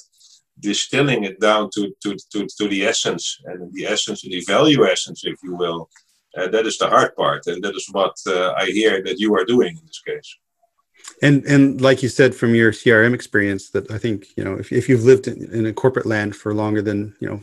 distilling 0.60 1.24
it 1.24 1.40
down 1.40 1.70
to, 1.74 1.94
to, 2.02 2.16
to, 2.32 2.46
to 2.46 2.68
the 2.68 2.84
essence 2.84 3.40
and 3.44 3.72
the 3.72 3.86
essence 3.86 4.24
and 4.24 4.32
the 4.32 4.42
value 4.46 4.86
essence, 4.86 5.24
if 5.24 5.36
you 5.42 5.54
will. 5.54 5.88
Uh, 6.36 6.48
that 6.48 6.66
is 6.66 6.78
the 6.78 6.88
hard 6.88 7.14
part, 7.16 7.46
and 7.46 7.62
that 7.64 7.74
is 7.74 7.88
what 7.90 8.14
uh, 8.26 8.52
I 8.56 8.66
hear 8.66 9.02
that 9.02 9.18
you 9.18 9.34
are 9.34 9.44
doing 9.44 9.76
in 9.76 9.86
this 9.86 10.02
case. 10.06 10.36
And 11.22 11.44
and 11.46 11.80
like 11.80 12.02
you 12.02 12.10
said 12.10 12.34
from 12.34 12.54
your 12.54 12.70
CRM 12.70 13.14
experience, 13.14 13.70
that 13.70 13.90
I 13.90 13.98
think 13.98 14.26
you 14.36 14.44
know 14.44 14.54
if, 14.54 14.70
if 14.70 14.88
you've 14.88 15.04
lived 15.04 15.26
in, 15.26 15.50
in 15.52 15.66
a 15.66 15.72
corporate 15.72 16.06
land 16.06 16.36
for 16.36 16.52
longer 16.52 16.82
than 16.82 17.16
you 17.18 17.28
know 17.28 17.40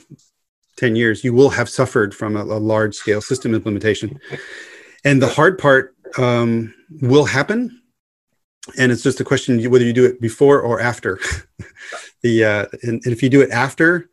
ten 0.77 0.95
years, 0.95 1.23
you 1.23 1.33
will 1.33 1.49
have 1.49 1.67
suffered 1.67 2.13
from 2.13 2.37
a, 2.37 2.43
a 2.43 2.61
large 2.61 2.95
scale 2.95 3.21
system 3.21 3.55
implementation, 3.55 4.19
and 5.03 5.19
the 5.19 5.29
hard 5.29 5.57
part 5.57 5.95
um, 6.17 6.73
will 7.01 7.25
happen 7.25 7.81
and 8.77 8.91
it's 8.91 9.03
just 9.03 9.19
a 9.19 9.23
question 9.23 9.63
whether 9.69 9.85
you 9.85 9.93
do 9.93 10.05
it 10.05 10.19
before 10.19 10.59
or 10.59 10.79
after 10.79 11.19
the 12.25 12.43
uh, 12.43 12.65
and, 12.81 12.95
and, 13.05 13.13
if 13.13 13.21
you 13.21 13.29
do 13.29 13.41
it 13.41 13.51
after 13.51 14.09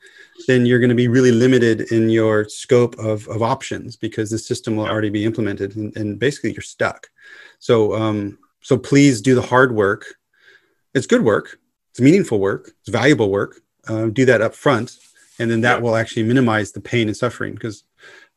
then 0.48 0.66
you're 0.66 0.80
going 0.80 0.96
to 0.96 1.02
be 1.04 1.08
really 1.08 1.30
limited 1.30 1.92
in 1.92 2.10
your 2.10 2.48
scope 2.48 2.98
of, 2.98 3.26
of 3.28 3.42
options 3.42 3.96
because 3.96 4.28
the 4.28 4.38
system 4.38 4.76
will 4.76 4.86
already 4.86 5.10
be 5.10 5.24
implemented 5.24 5.76
and, 5.76 5.96
and 5.96 6.18
basically 6.18 6.52
you're 6.52 6.70
stuck. 6.76 7.08
So 7.58 7.94
um, 7.94 8.38
so 8.60 8.76
please 8.76 9.20
do 9.20 9.34
the 9.34 9.48
hard 9.52 9.74
work. 9.74 10.02
It's 10.94 11.06
good 11.06 11.24
work. 11.24 11.58
It's 11.90 12.00
meaningful 12.00 12.38
work. 12.38 12.72
It's 12.80 12.88
valuable 12.88 13.30
work. 13.30 13.60
Uh, 13.88 14.06
do 14.06 14.24
that 14.26 14.42
up 14.42 14.54
front 14.54 14.98
and 15.38 15.50
then 15.50 15.62
that 15.62 15.76
yeah. 15.76 15.82
will 15.82 15.96
actually 15.96 16.24
minimize 16.24 16.72
the 16.72 16.80
pain 16.80 17.08
and 17.08 17.16
suffering. 17.16 17.54
Because 17.54 17.84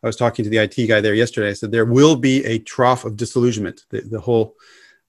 i 0.03 0.07
was 0.07 0.15
talking 0.15 0.43
to 0.43 0.49
the 0.49 0.57
it 0.57 0.87
guy 0.87 1.01
there 1.01 1.13
yesterday. 1.13 1.49
I 1.49 1.53
said 1.53 1.71
there 1.71 1.85
will 1.85 2.15
be 2.15 2.45
a 2.45 2.59
trough 2.59 3.05
of 3.05 3.17
disillusionment. 3.17 3.85
The, 3.89 4.01
the 4.01 4.21
whole 4.21 4.55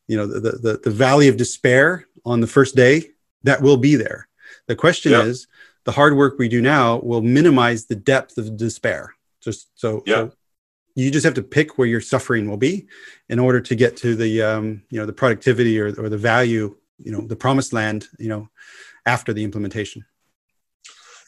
you 0.08 0.16
know 0.16 0.26
the, 0.26 0.52
the 0.52 0.80
the 0.82 0.90
valley 0.90 1.28
of 1.28 1.36
despair 1.36 2.06
on 2.24 2.40
the 2.40 2.46
first 2.46 2.76
day 2.76 3.10
that 3.42 3.62
will 3.62 3.76
be 3.76 3.96
there 3.96 4.28
the 4.66 4.76
question 4.76 5.12
yep. 5.12 5.24
is 5.24 5.46
the 5.84 5.92
hard 5.92 6.16
work 6.16 6.38
we 6.38 6.48
do 6.48 6.60
now 6.60 6.98
will 6.98 7.22
minimize 7.22 7.86
the 7.86 7.96
depth 7.96 8.38
of 8.38 8.56
despair 8.56 9.14
just 9.40 9.68
so, 9.74 10.02
yep. 10.06 10.16
so 10.16 10.32
you 10.94 11.10
just 11.10 11.24
have 11.24 11.34
to 11.34 11.42
pick 11.42 11.78
where 11.78 11.86
your 11.86 12.00
suffering 12.00 12.48
will 12.48 12.56
be 12.56 12.86
in 13.28 13.38
order 13.38 13.60
to 13.60 13.74
get 13.74 13.96
to 13.98 14.16
the 14.16 14.42
um, 14.42 14.82
you 14.90 14.98
know 14.98 15.06
the 15.06 15.12
productivity 15.12 15.78
or, 15.78 15.88
or 16.00 16.08
the 16.08 16.18
value 16.18 16.76
you 16.98 17.12
know 17.12 17.20
the 17.20 17.36
promised 17.36 17.72
land 17.72 18.08
you 18.18 18.28
know 18.28 18.48
after 19.06 19.32
the 19.32 19.44
implementation 19.44 20.04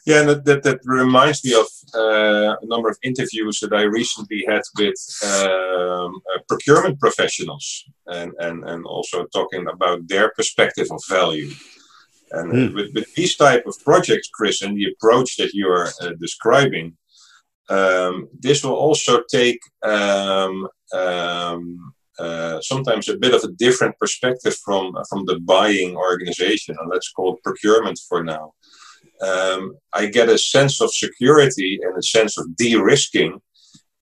yeah, 0.08 0.20
and 0.20 0.28
that, 0.30 0.44
that, 0.46 0.62
that 0.62 0.80
reminds 0.84 1.44
me 1.44 1.52
of 1.52 1.66
uh, 1.94 2.56
a 2.62 2.66
number 2.66 2.88
of 2.88 2.96
interviews 3.02 3.60
that 3.60 3.74
I 3.74 3.82
recently 3.82 4.42
had 4.48 4.62
with 4.78 4.96
um, 5.22 6.22
uh, 6.34 6.38
procurement 6.48 6.98
professionals 6.98 7.84
and, 8.06 8.32
and, 8.38 8.64
and 8.64 8.86
also 8.86 9.26
talking 9.26 9.66
about 9.68 10.08
their 10.08 10.30
perspective 10.30 10.86
of 10.90 11.02
value. 11.10 11.50
And 12.32 12.52
mm. 12.52 12.74
with, 12.74 12.94
with 12.94 13.14
these 13.14 13.36
type 13.36 13.64
of 13.66 13.74
projects, 13.84 14.28
Chris, 14.32 14.62
and 14.62 14.76
the 14.76 14.92
approach 14.92 15.36
that 15.36 15.52
you 15.52 15.68
are 15.68 15.88
uh, 16.00 16.12
describing, 16.20 16.96
um, 17.70 18.28
this 18.38 18.64
will 18.64 18.74
also 18.74 19.22
take 19.30 19.60
um, 19.82 20.68
um, 20.92 21.92
uh, 22.18 22.60
sometimes 22.60 23.08
a 23.08 23.16
bit 23.16 23.34
of 23.34 23.44
a 23.44 23.52
different 23.52 23.96
perspective 23.98 24.56
from 24.64 24.92
from 25.08 25.24
the 25.26 25.38
buying 25.40 25.96
organization, 25.96 26.76
and 26.78 26.90
let's 26.90 27.10
call 27.12 27.34
it 27.34 27.42
procurement 27.42 27.98
for 28.08 28.24
now 28.24 28.52
um, 29.20 29.76
I 29.92 30.06
get 30.06 30.28
a 30.28 30.38
sense 30.38 30.80
of 30.80 30.92
security 30.92 31.78
and 31.82 31.96
a 31.96 32.02
sense 32.02 32.38
of 32.38 32.56
de-risking 32.56 33.40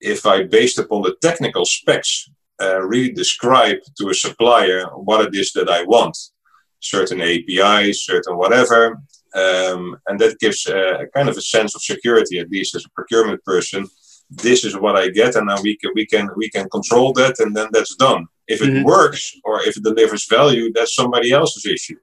if 0.00 0.26
I, 0.26 0.44
based 0.44 0.78
upon 0.78 1.02
the 1.02 1.16
technical 1.22 1.64
specs, 1.64 2.28
uh, 2.60 2.82
really 2.82 3.12
describe 3.12 3.78
to 3.98 4.10
a 4.10 4.14
supplier 4.14 4.86
what 4.94 5.26
it 5.26 5.34
is 5.34 5.52
that 5.52 5.70
I 5.70 5.84
want, 5.84 6.16
certain 6.88 7.20
APIs, 7.20 8.04
certain 8.04 8.36
whatever, 8.36 9.00
um, 9.34 9.96
and 10.06 10.18
that 10.20 10.38
gives 10.38 10.66
a, 10.66 11.00
a, 11.02 11.06
kind 11.08 11.28
of 11.28 11.36
a 11.36 11.42
sense 11.42 11.74
of 11.74 11.82
security, 11.82 12.38
at 12.38 12.50
least 12.50 12.74
as 12.74 12.84
a 12.84 12.90
procurement 12.90 13.44
person. 13.44 13.86
This 14.30 14.64
is 14.64 14.76
what 14.76 14.96
I 14.96 15.08
get, 15.10 15.36
and 15.36 15.46
now 15.46 15.60
we 15.62 15.76
can 15.76 15.92
we 15.94 16.06
can 16.06 16.28
we 16.36 16.48
can 16.50 16.68
control 16.68 17.12
that, 17.14 17.38
and 17.38 17.54
then 17.54 17.68
that's 17.72 17.94
done. 17.96 18.26
If 18.48 18.62
it 18.62 18.70
mm-hmm. 18.70 18.84
works 18.84 19.32
or 19.44 19.62
if 19.62 19.76
it 19.76 19.84
delivers 19.84 20.26
value, 20.26 20.72
that's 20.72 20.94
somebody 20.94 21.32
else's 21.32 21.66
issue. 21.66 21.98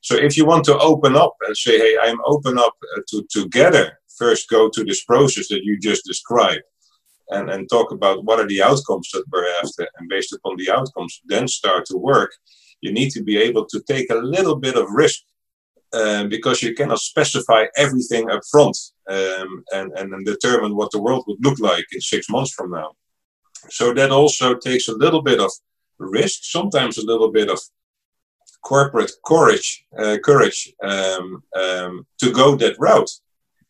So 0.00 0.16
if 0.16 0.36
you 0.36 0.44
want 0.44 0.64
to 0.64 0.78
open 0.78 1.14
up 1.14 1.36
and 1.46 1.56
say, 1.56 1.78
hey, 1.78 1.96
I'm 2.02 2.18
open 2.26 2.58
up 2.58 2.74
uh, 2.96 3.00
to 3.10 3.24
together, 3.30 4.00
first 4.18 4.50
go 4.50 4.68
to 4.68 4.84
this 4.84 5.04
process 5.04 5.48
that 5.48 5.62
you 5.62 5.78
just 5.78 6.04
described 6.04 6.62
and, 7.30 7.50
and 7.50 7.68
talk 7.68 7.92
about 7.92 8.24
what 8.24 8.40
are 8.40 8.48
the 8.48 8.62
outcomes 8.62 9.08
that 9.12 9.24
we're 9.30 9.48
after. 9.62 9.86
And 9.98 10.08
based 10.08 10.32
upon 10.32 10.56
the 10.56 10.70
outcomes, 10.70 11.20
then 11.26 11.46
start 11.46 11.86
to 11.86 11.96
work. 11.96 12.32
You 12.82 12.92
need 12.92 13.10
to 13.12 13.22
be 13.22 13.36
able 13.38 13.64
to 13.66 13.80
take 13.92 14.08
a 14.10 14.24
little 14.36 14.56
bit 14.56 14.76
of 14.76 14.90
risk 14.90 15.20
um, 15.92 16.28
because 16.28 16.62
you 16.62 16.74
cannot 16.74 16.98
specify 16.98 17.64
everything 17.76 18.30
up 18.30 18.42
front 18.50 18.76
um, 19.08 19.64
and, 19.72 19.92
and, 19.98 20.12
and 20.14 20.26
determine 20.26 20.76
what 20.76 20.90
the 20.90 21.00
world 21.00 21.24
would 21.26 21.42
look 21.42 21.58
like 21.58 21.86
in 21.92 22.00
six 22.00 22.28
months 22.28 22.52
from 22.52 22.70
now. 22.70 22.90
So 23.70 23.94
that 23.94 24.10
also 24.10 24.56
takes 24.56 24.88
a 24.88 24.96
little 24.96 25.22
bit 25.22 25.40
of 25.40 25.50
risk, 25.98 26.40
sometimes 26.42 26.98
a 26.98 27.06
little 27.06 27.30
bit 27.30 27.48
of 27.48 27.60
corporate 28.62 29.12
courage, 29.24 29.84
uh, 29.98 30.18
courage 30.24 30.72
um, 30.82 31.42
um, 31.56 32.06
to 32.20 32.32
go 32.32 32.56
that 32.56 32.76
route. 32.78 33.10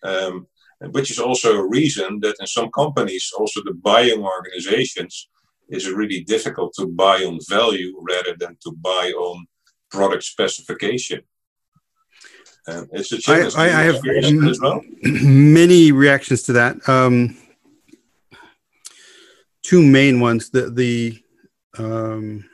Um, 0.02 0.46
which 0.90 1.10
is 1.10 1.18
also 1.18 1.56
a 1.56 1.68
reason 1.68 2.18
that 2.20 2.36
in 2.40 2.46
some 2.46 2.68
companies, 2.70 3.30
also 3.38 3.60
the 3.64 3.74
buying 3.74 4.20
organizations, 4.20 5.28
is 5.68 5.86
it 5.86 5.96
really 5.96 6.22
difficult 6.24 6.74
to 6.74 6.86
buy 6.86 7.24
on 7.24 7.38
value 7.48 7.94
rather 8.00 8.34
than 8.38 8.56
to 8.62 8.72
buy 8.72 9.12
on 9.16 9.46
product 9.92 10.24
specification. 10.24 11.20
Um, 12.66 12.88
it's 12.92 13.12
a 13.12 13.18
challenge. 13.18 13.54
I, 13.56 13.64
I 13.64 13.82
have 13.82 14.00
m- 14.06 14.54
well? 14.60 14.80
many 15.02 15.92
reactions 15.92 16.42
to 16.44 16.52
that. 16.54 16.88
Um, 16.88 17.36
two 19.62 19.82
main 19.82 20.20
ones. 20.20 20.50
The 20.50 20.70
the 20.70 21.22
um, 21.78 22.44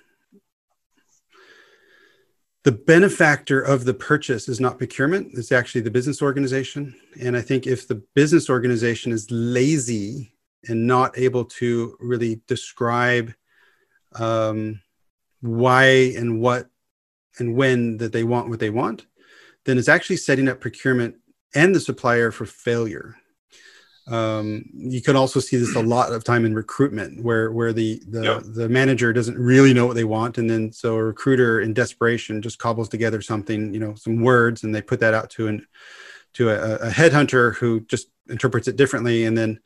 the 2.65 2.73
benefactor 2.73 3.61
of 3.61 3.85
the 3.85 3.95
purchase 3.95 4.47
is 4.47 4.61
not 4.61 4.77
procurement 4.77 5.31
it's 5.33 5.53
actually 5.53 5.81
the 5.81 5.91
business 5.91 6.21
organization 6.21 6.95
and 7.19 7.35
i 7.35 7.41
think 7.41 7.67
if 7.67 7.88
the 7.88 8.03
business 8.15 8.50
organization 8.50 9.11
is 9.11 9.31
lazy 9.31 10.31
and 10.67 10.87
not 10.87 11.17
able 11.19 11.45
to 11.45 11.97
really 12.00 12.41
describe 12.47 13.33
um, 14.15 14.81
why 15.41 15.85
and 16.17 16.41
what 16.41 16.69
and 17.38 17.55
when 17.55 17.99
that 17.99 18.12
they 18.12 18.25
want 18.25 18.49
what 18.49 18.61
they 18.61 18.71
want, 18.71 19.07
then 19.65 19.79
it's 19.79 19.88
actually 19.88 20.17
setting 20.17 20.49
up 20.49 20.61
procurement 20.61 21.17
and 21.55 21.75
the 21.75 21.81
supplier 21.81 22.31
for 22.31 22.47
failure. 22.47 23.17
Um, 24.09 24.65
you 24.73 25.03
can 25.03 25.17
also 25.17 25.38
see 25.38 25.59
this 25.59 25.77
a 25.77 25.83
lot 25.83 26.12
of 26.12 26.25
time 26.25 26.47
in 26.47 26.55
recruitment 26.55 27.23
where 27.23 27.53
where 27.53 27.75
the 27.75 28.03
the, 28.09 28.23
yep. 28.23 28.43
the 28.43 28.69
manager 28.69 29.12
doesn't 29.12 29.37
really 29.37 29.75
know 29.75 29.87
what 29.87 29.97
they 29.97 30.05
want 30.05 30.38
and 30.38 30.49
then 30.49 30.73
so 30.73 30.97
a 30.97 31.05
recruiter 31.05 31.61
in 31.61 31.75
desperation 31.75 32.41
just 32.41 32.59
cobbles 32.59 32.88
together 32.88 33.21
something 33.21 33.75
you 33.75 33.79
know 33.79 33.95
some 33.97 34.23
words 34.23 34.65
and 34.65 34.75
they 34.75 34.81
put 34.81 35.00
that 35.00 35.12
out 35.12 35.29
to 35.29 35.49
an 35.49 35.67
to 36.33 36.49
a, 36.49 36.88
a 36.88 36.91
headhunter 36.91 37.55
who 37.57 37.81
just 37.81 38.09
interprets 38.31 38.67
it 38.67 38.77
differently 38.77 39.27
and 39.27 39.37
then 39.37 39.61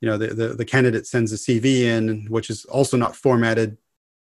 you 0.00 0.08
know 0.08 0.16
the, 0.16 0.28
the, 0.28 0.48
the 0.48 0.64
candidate 0.64 1.06
sends 1.06 1.32
a 1.32 1.36
cv 1.36 1.82
in 1.82 2.26
which 2.28 2.50
is 2.50 2.64
also 2.66 2.96
not 2.96 3.14
formatted 3.14 3.76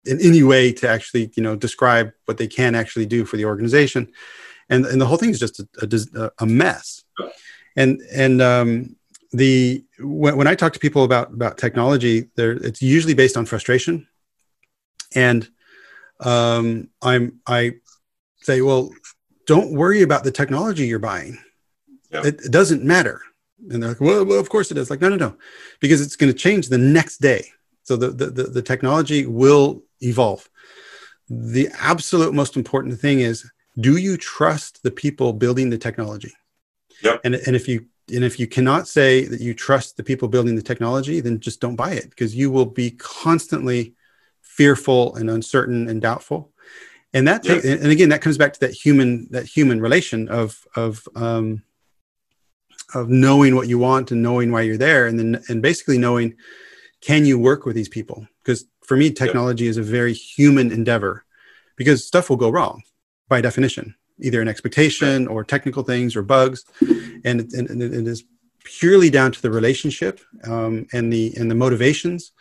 in 0.04 0.20
any 0.20 0.42
way 0.42 0.72
to 0.72 0.88
actually 0.88 1.30
you 1.34 1.42
know 1.42 1.56
describe 1.56 2.12
what 2.24 2.38
they 2.38 2.46
can 2.46 2.74
actually 2.74 3.06
do 3.06 3.24
for 3.24 3.36
the 3.36 3.44
organization. 3.44 4.10
And 4.68 4.86
and 4.86 5.00
the 5.00 5.06
whole 5.06 5.16
thing 5.16 5.30
is 5.30 5.38
just 5.38 5.60
a, 5.60 5.66
a, 6.14 6.30
a 6.38 6.46
mess. 6.46 7.04
And 7.76 8.00
and 8.12 8.42
um, 8.42 8.96
the 9.32 9.84
when, 9.98 10.36
when 10.36 10.46
i 10.46 10.54
talk 10.54 10.72
to 10.72 10.78
people 10.78 11.04
about 11.04 11.32
about 11.32 11.58
technology 11.58 12.30
there 12.34 12.52
it's 12.52 12.80
usually 12.80 13.14
based 13.14 13.36
on 13.36 13.46
frustration. 13.46 14.06
And 15.14 15.48
um, 16.20 16.88
i'm 17.02 17.40
i 17.46 17.74
say 18.40 18.60
well 18.62 18.90
don't 19.46 19.72
worry 19.72 20.02
about 20.02 20.24
the 20.24 20.32
technology 20.32 20.86
you're 20.86 20.98
buying. 20.98 21.38
Yep. 22.10 22.24
it, 22.24 22.40
it, 22.46 22.52
doesn't 22.52 22.82
matter 22.82 23.20
and 23.70 23.82
they're 23.82 23.90
like 23.90 24.00
well, 24.00 24.24
well 24.24 24.38
of 24.38 24.48
course 24.48 24.70
it 24.70 24.78
is 24.78 24.90
like 24.90 25.00
no 25.00 25.08
no 25.08 25.16
no 25.16 25.36
because 25.80 26.00
it's 26.00 26.16
going 26.16 26.32
to 26.32 26.38
change 26.38 26.68
the 26.68 26.78
next 26.78 27.18
day 27.18 27.44
so 27.88 27.96
the, 27.96 28.10
the, 28.10 28.26
the, 28.26 28.42
the 28.42 28.62
technology 28.62 29.24
will 29.24 29.82
evolve. 30.02 30.50
The 31.30 31.70
absolute 31.80 32.34
most 32.34 32.54
important 32.54 33.00
thing 33.00 33.20
is 33.20 33.50
do 33.80 33.96
you 33.96 34.18
trust 34.18 34.82
the 34.82 34.90
people 34.90 35.32
building 35.32 35.70
the 35.70 35.78
technology? 35.78 36.34
Yep. 37.02 37.22
And, 37.24 37.34
and 37.34 37.56
if 37.56 37.66
you 37.66 37.86
and 38.12 38.24
if 38.24 38.38
you 38.38 38.46
cannot 38.46 38.88
say 38.88 39.24
that 39.24 39.40
you 39.40 39.54
trust 39.54 39.96
the 39.96 40.02
people 40.02 40.28
building 40.28 40.54
the 40.54 40.62
technology, 40.62 41.20
then 41.20 41.40
just 41.40 41.62
don't 41.62 41.76
buy 41.76 41.92
it 41.92 42.10
because 42.10 42.34
you 42.34 42.50
will 42.50 42.66
be 42.66 42.90
constantly 42.90 43.94
fearful 44.42 45.14
and 45.16 45.30
uncertain 45.30 45.88
and 45.88 46.02
doubtful. 46.02 46.52
And 47.14 47.26
that 47.26 47.46
yep. 47.46 47.64
and 47.64 47.90
again 47.90 48.10
that 48.10 48.20
comes 48.20 48.36
back 48.36 48.52
to 48.52 48.60
that 48.60 48.72
human 48.72 49.28
that 49.30 49.46
human 49.46 49.80
relation 49.80 50.28
of 50.28 50.66
of 50.76 51.08
um, 51.14 51.62
of 52.94 53.08
knowing 53.08 53.54
what 53.54 53.68
you 53.68 53.78
want 53.78 54.10
and 54.10 54.22
knowing 54.22 54.50
why 54.50 54.62
you're 54.62 54.76
there, 54.76 55.06
and 55.06 55.18
then 55.18 55.42
and 55.48 55.62
basically 55.62 55.98
knowing 55.98 56.34
can 57.00 57.24
you 57.24 57.38
work 57.38 57.64
with 57.64 57.76
these 57.76 57.88
people? 57.88 58.26
Because 58.42 58.64
for 58.82 58.96
me, 58.96 59.10
technology 59.10 59.66
is 59.66 59.76
a 59.76 59.82
very 59.82 60.12
human 60.12 60.72
endeavor 60.72 61.24
because 61.76 62.06
stuff 62.06 62.28
will 62.28 62.36
go 62.36 62.50
wrong 62.50 62.82
by 63.28 63.40
definition, 63.40 63.94
either 64.20 64.40
an 64.40 64.48
expectation 64.48 65.28
or 65.28 65.44
technical 65.44 65.82
things 65.82 66.16
or 66.16 66.22
bugs, 66.22 66.64
and 67.24 67.40
it, 67.40 67.52
and 67.52 67.82
it 67.82 68.06
is 68.06 68.24
purely 68.64 69.10
down 69.10 69.32
to 69.32 69.40
the 69.40 69.50
relationship 69.50 70.20
um, 70.44 70.86
and 70.92 71.12
the 71.12 71.34
and 71.36 71.50
the 71.50 71.54
motivations 71.54 72.32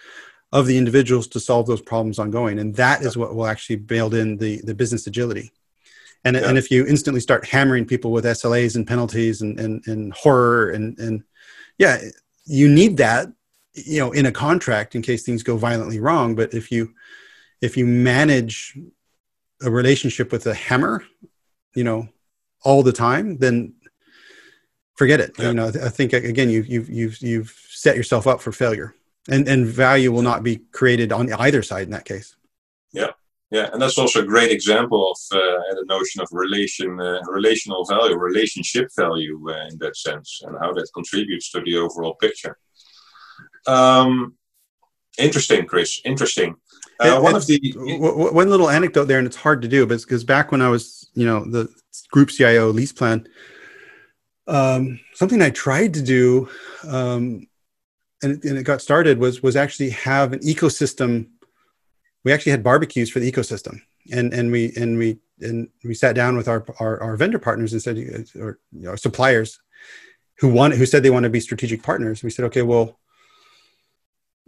of 0.52 0.66
the 0.66 0.78
individuals 0.78 1.28
to 1.28 1.40
solve 1.40 1.68
those 1.68 1.82
problems 1.82 2.20
ongoing, 2.20 2.58
and 2.60 2.76
that 2.76 3.02
is 3.02 3.18
what 3.18 3.36
will 3.36 3.48
actually 3.48 3.76
build 3.76 4.14
in 4.14 4.38
the 4.38 4.62
the 4.64 4.74
business 4.74 5.08
agility. 5.08 5.52
And, 6.28 6.36
yeah. 6.36 6.50
and 6.50 6.58
if 6.58 6.70
you 6.70 6.86
instantly 6.86 7.22
start 7.22 7.46
hammering 7.46 7.86
people 7.86 8.12
with 8.12 8.26
SLAs 8.26 8.76
and 8.76 8.86
penalties 8.86 9.42
and, 9.42 9.58
and, 9.58 9.82
and 9.88 10.12
horror 10.12 10.72
and, 10.72 11.00
and 11.00 11.24
yeah, 11.78 12.02
you 12.46 12.68
need 12.68 12.98
that 12.98 13.30
you 13.74 14.00
know 14.00 14.12
in 14.12 14.26
a 14.26 14.32
contract 14.32 14.94
in 14.94 15.02
case 15.02 15.24
things 15.24 15.42
go 15.42 15.56
violently 15.56 16.00
wrong. 16.02 16.36
But 16.36 16.54
if 16.54 16.70
you 16.70 16.94
if 17.62 17.78
you 17.78 17.86
manage 17.86 18.78
a 19.62 19.72
relationship 19.72 20.32
with 20.34 20.46
a 20.48 20.54
hammer 20.54 21.04
you 21.74 21.84
know 21.84 22.08
all 22.64 22.84
the 22.84 22.92
time 22.92 23.38
then 23.38 23.74
forget 24.96 25.20
it. 25.20 25.32
Yeah. 25.40 25.48
you 25.48 25.54
know 25.54 25.68
i 25.84 25.90
think 25.90 26.14
again 26.14 26.50
you've 26.50 26.68
you've 26.68 26.90
you've 26.90 27.18
you've 27.22 27.66
set 27.70 27.96
yourself 27.96 28.28
up 28.28 28.42
for 28.42 28.52
failure. 28.52 28.94
And 29.30 29.48
and 29.48 29.66
value 29.66 30.12
will 30.12 30.22
not 30.22 30.44
be 30.44 30.58
created 30.72 31.12
on 31.12 31.32
either 31.34 31.62
side 31.64 31.84
in 31.84 31.92
that 31.92 32.06
case. 32.06 32.36
Yeah 32.92 33.12
yeah 33.52 33.70
and 33.72 33.82
that's 33.82 33.98
also 33.98 34.22
a 34.22 34.26
great 34.26 34.52
example 34.52 35.12
of 35.12 35.38
uh, 35.38 35.40
the 35.76 35.86
notion 35.88 36.22
of 36.22 36.28
relation 36.32 37.00
uh, 37.00 37.20
relational 37.30 37.86
value 37.86 38.18
relationship 38.18 38.88
value 38.98 39.40
uh, 39.50 39.68
in 39.68 39.78
that 39.80 39.96
sense 39.96 40.42
and 40.46 40.58
how 40.60 40.74
that 40.74 40.88
contributes 40.94 41.52
to 41.52 41.62
the 41.62 41.78
overall 41.78 42.16
picture 42.16 42.58
um, 43.68 44.36
interesting, 45.18 45.66
Chris. 45.66 46.02
Interesting. 46.06 46.56
Uh, 47.00 47.20
one 47.20 47.36
of 47.36 47.46
the 47.46 47.60
one 48.32 48.50
little 48.50 48.70
anecdote 48.70 49.06
there, 49.06 49.20
and 49.20 49.28
it's 49.28 49.36
hard 49.36 49.62
to 49.62 49.68
do, 49.68 49.86
but 49.86 50.02
because 50.02 50.24
back 50.24 50.52
when 50.52 50.62
I 50.62 50.70
was, 50.70 51.10
you 51.14 51.26
know, 51.26 51.44
the 51.46 51.70
group 52.12 52.30
CIO 52.30 52.74
LeasePlan, 52.74 53.28
um, 54.48 55.00
something 55.14 55.42
I 55.42 55.52
tried 55.52 55.94
to 55.96 56.02
do, 56.02 56.50
um, 56.88 57.48
and, 58.24 58.32
it, 58.32 58.46
and 58.46 58.58
it 58.58 58.64
got 58.64 58.82
started 58.82 59.20
was 59.20 59.44
was 59.44 59.56
actually 59.56 59.92
have 59.92 60.34
an 60.34 60.40
ecosystem. 60.40 61.28
We 62.28 62.34
actually 62.34 62.52
had 62.52 62.64
barbecues 62.64 63.10
for 63.10 63.22
the 63.22 63.32
ecosystem, 63.32 63.80
and 64.12 64.34
and 64.34 64.52
we 64.52 64.74
and 64.76 64.98
we 64.98 65.20
and 65.40 65.70
we 65.86 65.94
sat 65.94 66.14
down 66.14 66.36
with 66.36 66.50
our 66.50 66.66
our, 66.82 67.02
our 67.02 67.16
vendor 67.16 67.40
partners 67.40 67.72
and 67.72 67.82
said, 67.82 67.98
or 68.36 68.60
you 68.74 68.88
know, 68.88 68.96
suppliers 68.98 69.62
who 70.40 70.50
want 70.50 70.74
who 70.74 70.86
said 70.86 71.04
they 71.04 71.10
want 71.10 71.24
to 71.24 71.30
be 71.30 71.40
strategic 71.40 71.82
partners. 71.84 72.24
We 72.24 72.30
said, 72.30 72.44
okay, 72.46 72.64
well 72.64 73.00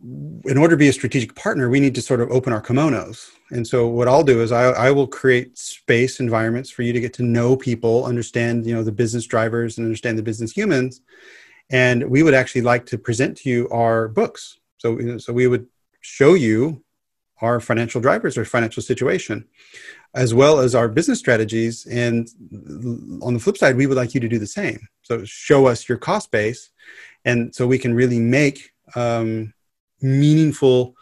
in 0.01 0.57
order 0.57 0.75
to 0.75 0.77
be 0.77 0.87
a 0.87 0.93
strategic 0.93 1.35
partner, 1.35 1.69
we 1.69 1.79
need 1.79 1.95
to 1.95 2.01
sort 2.01 2.21
of 2.21 2.31
open 2.31 2.53
our 2.53 2.61
kimonos. 2.61 3.31
And 3.51 3.67
so 3.67 3.87
what 3.87 4.07
I'll 4.07 4.23
do 4.23 4.41
is 4.41 4.51
I, 4.51 4.63
I, 4.63 4.91
will 4.91 5.07
create 5.07 5.57
space 5.57 6.21
environments 6.21 6.69
for 6.69 6.83
you 6.83 6.93
to 6.93 7.01
get 7.01 7.13
to 7.15 7.23
know 7.23 7.57
people, 7.57 8.05
understand, 8.05 8.65
you 8.65 8.73
know, 8.73 8.83
the 8.83 8.93
business 8.93 9.25
drivers 9.25 9.77
and 9.77 9.85
understand 9.85 10.17
the 10.17 10.23
business 10.23 10.53
humans. 10.55 11.01
And 11.69 12.09
we 12.09 12.23
would 12.23 12.33
actually 12.33 12.61
like 12.61 12.85
to 12.87 12.97
present 12.97 13.37
to 13.39 13.49
you 13.49 13.69
our 13.69 14.07
books. 14.07 14.59
So, 14.77 15.17
so 15.17 15.33
we 15.33 15.47
would 15.47 15.67
show 15.99 16.33
you 16.33 16.81
our 17.41 17.60
financial 17.60 18.02
drivers 18.02 18.38
or 18.38 18.45
financial 18.45 18.84
situation, 18.84 19.45
as 20.13 20.34
well 20.34 20.60
as 20.60 20.75
our 20.75 20.88
business 20.88 21.19
strategies. 21.19 21.86
And 21.86 22.28
on 23.21 23.34
the 23.34 23.39
flip 23.39 23.58
side, 23.58 23.78
we 23.78 23.88
would 23.88 23.97
like 23.97 24.13
you 24.13 24.19
to 24.19 24.28
do 24.28 24.39
the 24.39 24.47
same. 24.47 24.80
So 25.04 25.23
show 25.25 25.67
us 25.67 25.88
your 25.88 25.97
cost 25.97 26.32
base. 26.32 26.71
And 27.25 27.54
so 27.54 27.67
we 27.67 27.78
can 27.78 27.93
really 27.93 28.19
make, 28.19 28.71
um, 28.95 29.54
meaningful 30.02 30.95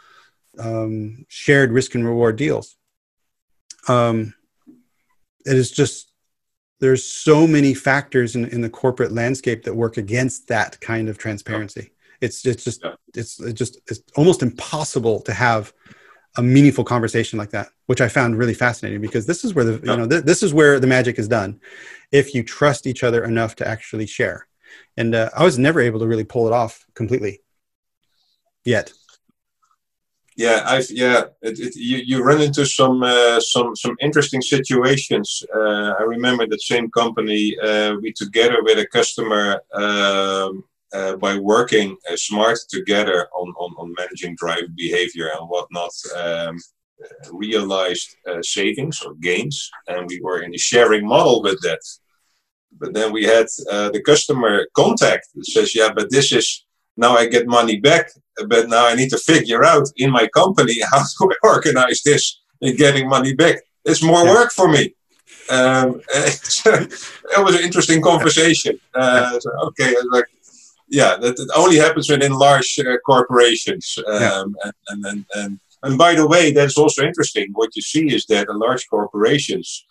um, 0.60 1.26
shared 1.28 1.72
risk 1.72 1.96
and 1.96 2.06
reward 2.06 2.36
deals. 2.36 2.76
Um, 3.88 4.34
it 5.46 5.56
is 5.56 5.72
just 5.72 6.12
there's 6.80 7.04
so 7.04 7.48
many 7.48 7.74
factors 7.74 8.36
in, 8.36 8.46
in 8.50 8.62
the 8.62 8.70
corporate 8.70 9.12
landscape 9.12 9.64
that 9.64 9.74
work 9.76 9.98
against 9.98 10.48
that 10.48 10.80
kind 10.80 11.10
of 11.10 11.18
transparency. 11.18 11.92
It's 12.22 12.46
it's 12.46 12.64
just 12.64 12.84
it's, 13.16 13.40
it's 13.40 13.54
just 13.54 13.80
it's 13.88 14.02
almost 14.16 14.42
impossible 14.42 15.22
to 15.22 15.34
have 15.34 15.74
a 16.38 16.44
meaningful 16.44 16.84
conversation 16.84 17.40
like 17.40 17.50
that, 17.50 17.70
which 17.88 18.02
I 18.02 18.08
found 18.08 18.38
really 18.38 18.54
fascinating 18.54 19.02
because 19.02 19.26
this 19.26 19.44
is 19.44 19.54
where 19.54 19.66
the 19.66 19.80
you 19.80 19.98
know 19.98 20.08
th- 20.08 20.24
this 20.24 20.44
is 20.44 20.54
where 20.54 20.80
the 20.80 20.88
magic 20.88 21.20
is 21.20 21.28
done. 21.28 21.60
If 22.12 22.34
you 22.34 22.44
trust 22.44 22.88
each 22.88 23.04
other 23.04 23.24
enough 23.24 23.56
to 23.58 23.68
actually 23.68 24.06
share, 24.06 24.48
and 24.96 25.16
uh, 25.16 25.30
I 25.36 25.44
was 25.44 25.58
never 25.58 25.80
able 25.80 26.00
to 26.00 26.08
really 26.08 26.24
pull 26.24 26.48
it 26.48 26.54
off 26.54 26.86
completely 26.94 27.42
yet. 28.64 28.94
Yeah, 30.36 30.64
I've 30.68 30.90
yeah. 30.92 31.24
It, 31.42 31.60
it, 31.60 31.76
you 31.76 31.98
you 32.06 32.24
run 32.24 32.42
into 32.42 32.64
some 32.66 33.02
uh, 33.02 33.40
some 33.40 33.76
some 33.76 33.96
interesting 34.00 34.42
situations. 34.42 35.44
Uh, 35.54 35.94
I 36.00 36.04
remember 36.04 36.46
that 36.46 36.62
same 36.62 36.92
company. 36.92 37.58
Uh, 37.58 37.96
we 38.00 38.14
together 38.14 38.58
with 38.62 38.78
a 38.78 38.86
customer 38.86 39.60
um, 39.74 40.64
uh, 40.94 41.16
by 41.18 41.38
working 41.38 41.98
uh, 42.10 42.16
smart 42.16 42.58
together 42.70 43.28
on, 43.36 43.50
on 43.58 43.72
on 43.78 43.94
managing 43.98 44.36
driver 44.36 44.68
behavior 44.76 45.30
and 45.38 45.50
whatnot. 45.50 45.92
Um, 46.16 46.58
realized 47.32 48.10
uh, 48.28 48.42
savings 48.42 49.04
or 49.04 49.14
gains, 49.22 49.70
and 49.88 50.08
we 50.08 50.20
were 50.20 50.42
in 50.42 50.56
a 50.56 50.58
sharing 50.58 51.06
model 51.08 51.44
with 51.44 51.60
that. 51.62 51.80
But 52.80 52.96
then 52.96 53.12
we 53.12 53.24
had 53.24 53.46
the 53.94 54.02
customer 54.04 54.68
contact 54.76 55.28
that 55.36 55.46
says, 55.46 55.76
"Yeah, 55.76 55.92
but 55.96 56.10
this 56.12 56.32
is." 56.32 56.64
now 56.98 57.16
I 57.16 57.28
get 57.28 57.48
money 57.48 57.80
back, 57.80 58.12
but 58.48 58.68
now 58.68 58.88
I 58.88 58.96
need 58.96 59.10
to 59.12 59.18
figure 59.18 59.64
out 59.64 59.88
in 59.98 60.12
my 60.12 60.28
company 60.28 60.78
how 60.92 61.04
to 61.04 61.36
organize 61.44 62.02
this 62.04 62.42
and 62.62 62.78
getting 62.78 63.08
money 63.08 63.34
back. 63.34 63.58
It's 63.86 64.04
more 64.04 64.26
yeah. 64.26 64.34
work 64.34 64.52
for 64.52 64.68
me. 64.68 64.94
Um, 65.50 66.02
it 66.10 67.44
was 67.46 67.56
an 67.56 67.64
interesting 67.64 68.02
conversation. 68.02 68.80
Uh, 68.94 69.40
so, 69.40 69.50
okay, 69.68 69.94
like, 70.12 70.26
yeah, 70.90 71.18
that, 71.18 71.36
that, 71.36 71.52
only 71.56 71.78
happens 71.78 72.10
within 72.10 72.34
large 72.34 72.80
uh, 72.80 72.98
corporations. 73.06 73.98
Um, 74.08 74.22
yeah. 74.22 74.44
and, 74.90 75.06
and, 75.06 75.26
and, 75.36 75.60
and, 75.84 75.98
by 75.98 76.16
the 76.16 76.28
way, 76.28 76.52
that's 76.52 76.78
also 76.78 77.04
interesting. 77.04 77.50
What 77.54 77.76
you 77.76 77.82
see 77.82 78.14
is 78.14 78.26
that 78.28 78.48
large 78.50 78.88
corporations 78.90 79.86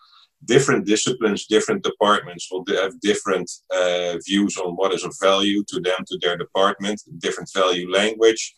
different 0.45 0.87
disciplines, 0.87 1.47
different 1.47 1.83
departments 1.83 2.49
will 2.51 2.65
have 2.69 3.01
different 3.01 3.51
uh, 3.75 4.17
views 4.27 4.57
on 4.57 4.75
what 4.75 4.93
is 4.93 5.05
of 5.05 5.15
value 5.21 5.65
to 5.69 5.81
them, 5.81 6.05
to 6.07 6.19
their 6.21 6.37
department, 6.37 7.03
different 7.19 7.51
value 7.53 7.91
language. 7.91 8.55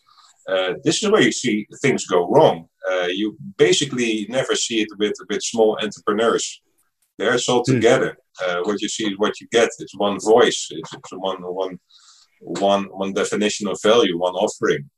Uh, 0.47 0.73
this 0.83 1.03
is 1.03 1.11
where 1.11 1.21
you 1.21 1.31
see 1.31 1.67
things 1.81 2.05
go 2.05 2.27
wrong. 2.29 2.67
Uh, 2.89 3.07
you 3.07 3.37
basically 3.57 4.25
never 4.29 4.55
see 4.55 4.81
it 4.81 4.89
with 4.97 5.13
with 5.29 5.43
small 5.43 5.77
entrepreneurs. 5.81 6.61
There, 7.17 7.33
it's 7.33 7.49
all 7.49 7.63
together. 7.63 8.17
Uh, 8.43 8.61
what 8.63 8.81
you 8.81 8.89
see 8.89 9.05
is 9.05 9.17
what 9.17 9.39
you 9.39 9.47
get. 9.51 9.69
It's 9.79 9.97
one 9.97 10.19
voice. 10.19 10.67
It's, 10.71 10.93
it's 10.93 11.11
one 11.11 11.41
one 11.41 11.79
one 12.39 12.85
one 12.85 13.13
definition 13.13 13.67
of 13.67 13.81
value, 13.81 14.17
one 14.17 14.33
offering. 14.33 14.89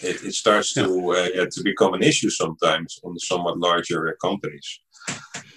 It, 0.00 0.24
it 0.24 0.34
starts 0.34 0.74
to 0.74 1.10
uh, 1.10 1.46
to 1.50 1.62
become 1.62 1.94
an 1.94 2.02
issue 2.02 2.30
sometimes 2.30 2.98
on 3.04 3.18
somewhat 3.18 3.58
larger 3.58 4.08
uh, 4.08 4.12
companies. 4.20 4.80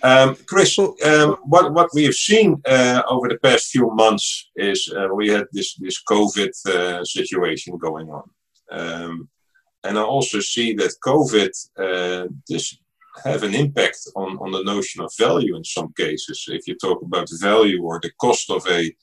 Um, 0.03 0.35
Chris, 0.45 0.77
um, 0.77 1.37
what 1.43 1.73
what 1.73 1.89
we 1.93 2.03
have 2.03 2.13
seen 2.13 2.61
uh, 2.65 3.01
over 3.09 3.27
the 3.27 3.39
past 3.39 3.71
few 3.71 3.89
months 3.95 4.49
is 4.55 4.93
uh, 4.95 5.07
we 5.13 5.29
had 5.29 5.45
this 5.51 5.75
this 5.75 6.01
COVID 6.03 6.51
uh, 6.67 7.03
situation 7.03 7.77
going 7.77 8.09
on, 8.09 8.29
um, 8.71 9.29
and 9.83 9.97
I 9.97 10.01
also 10.01 10.39
see 10.39 10.73
that 10.75 10.93
COVID 11.03 11.51
uh, 11.79 12.27
this 12.47 12.77
have 13.25 13.41
an 13.41 13.55
impact 13.55 13.99
on 14.15 14.37
on 14.37 14.51
the 14.51 14.63
notion 14.63 15.01
of 15.01 15.11
value 15.17 15.55
in 15.55 15.63
some 15.63 15.91
cases. 15.93 16.45
If 16.47 16.67
you 16.67 16.75
talk 16.75 17.01
about 17.01 17.39
value 17.41 17.81
or 17.83 17.99
the 17.99 18.11
cost 18.21 18.51
of 18.51 18.67
a 18.69 18.93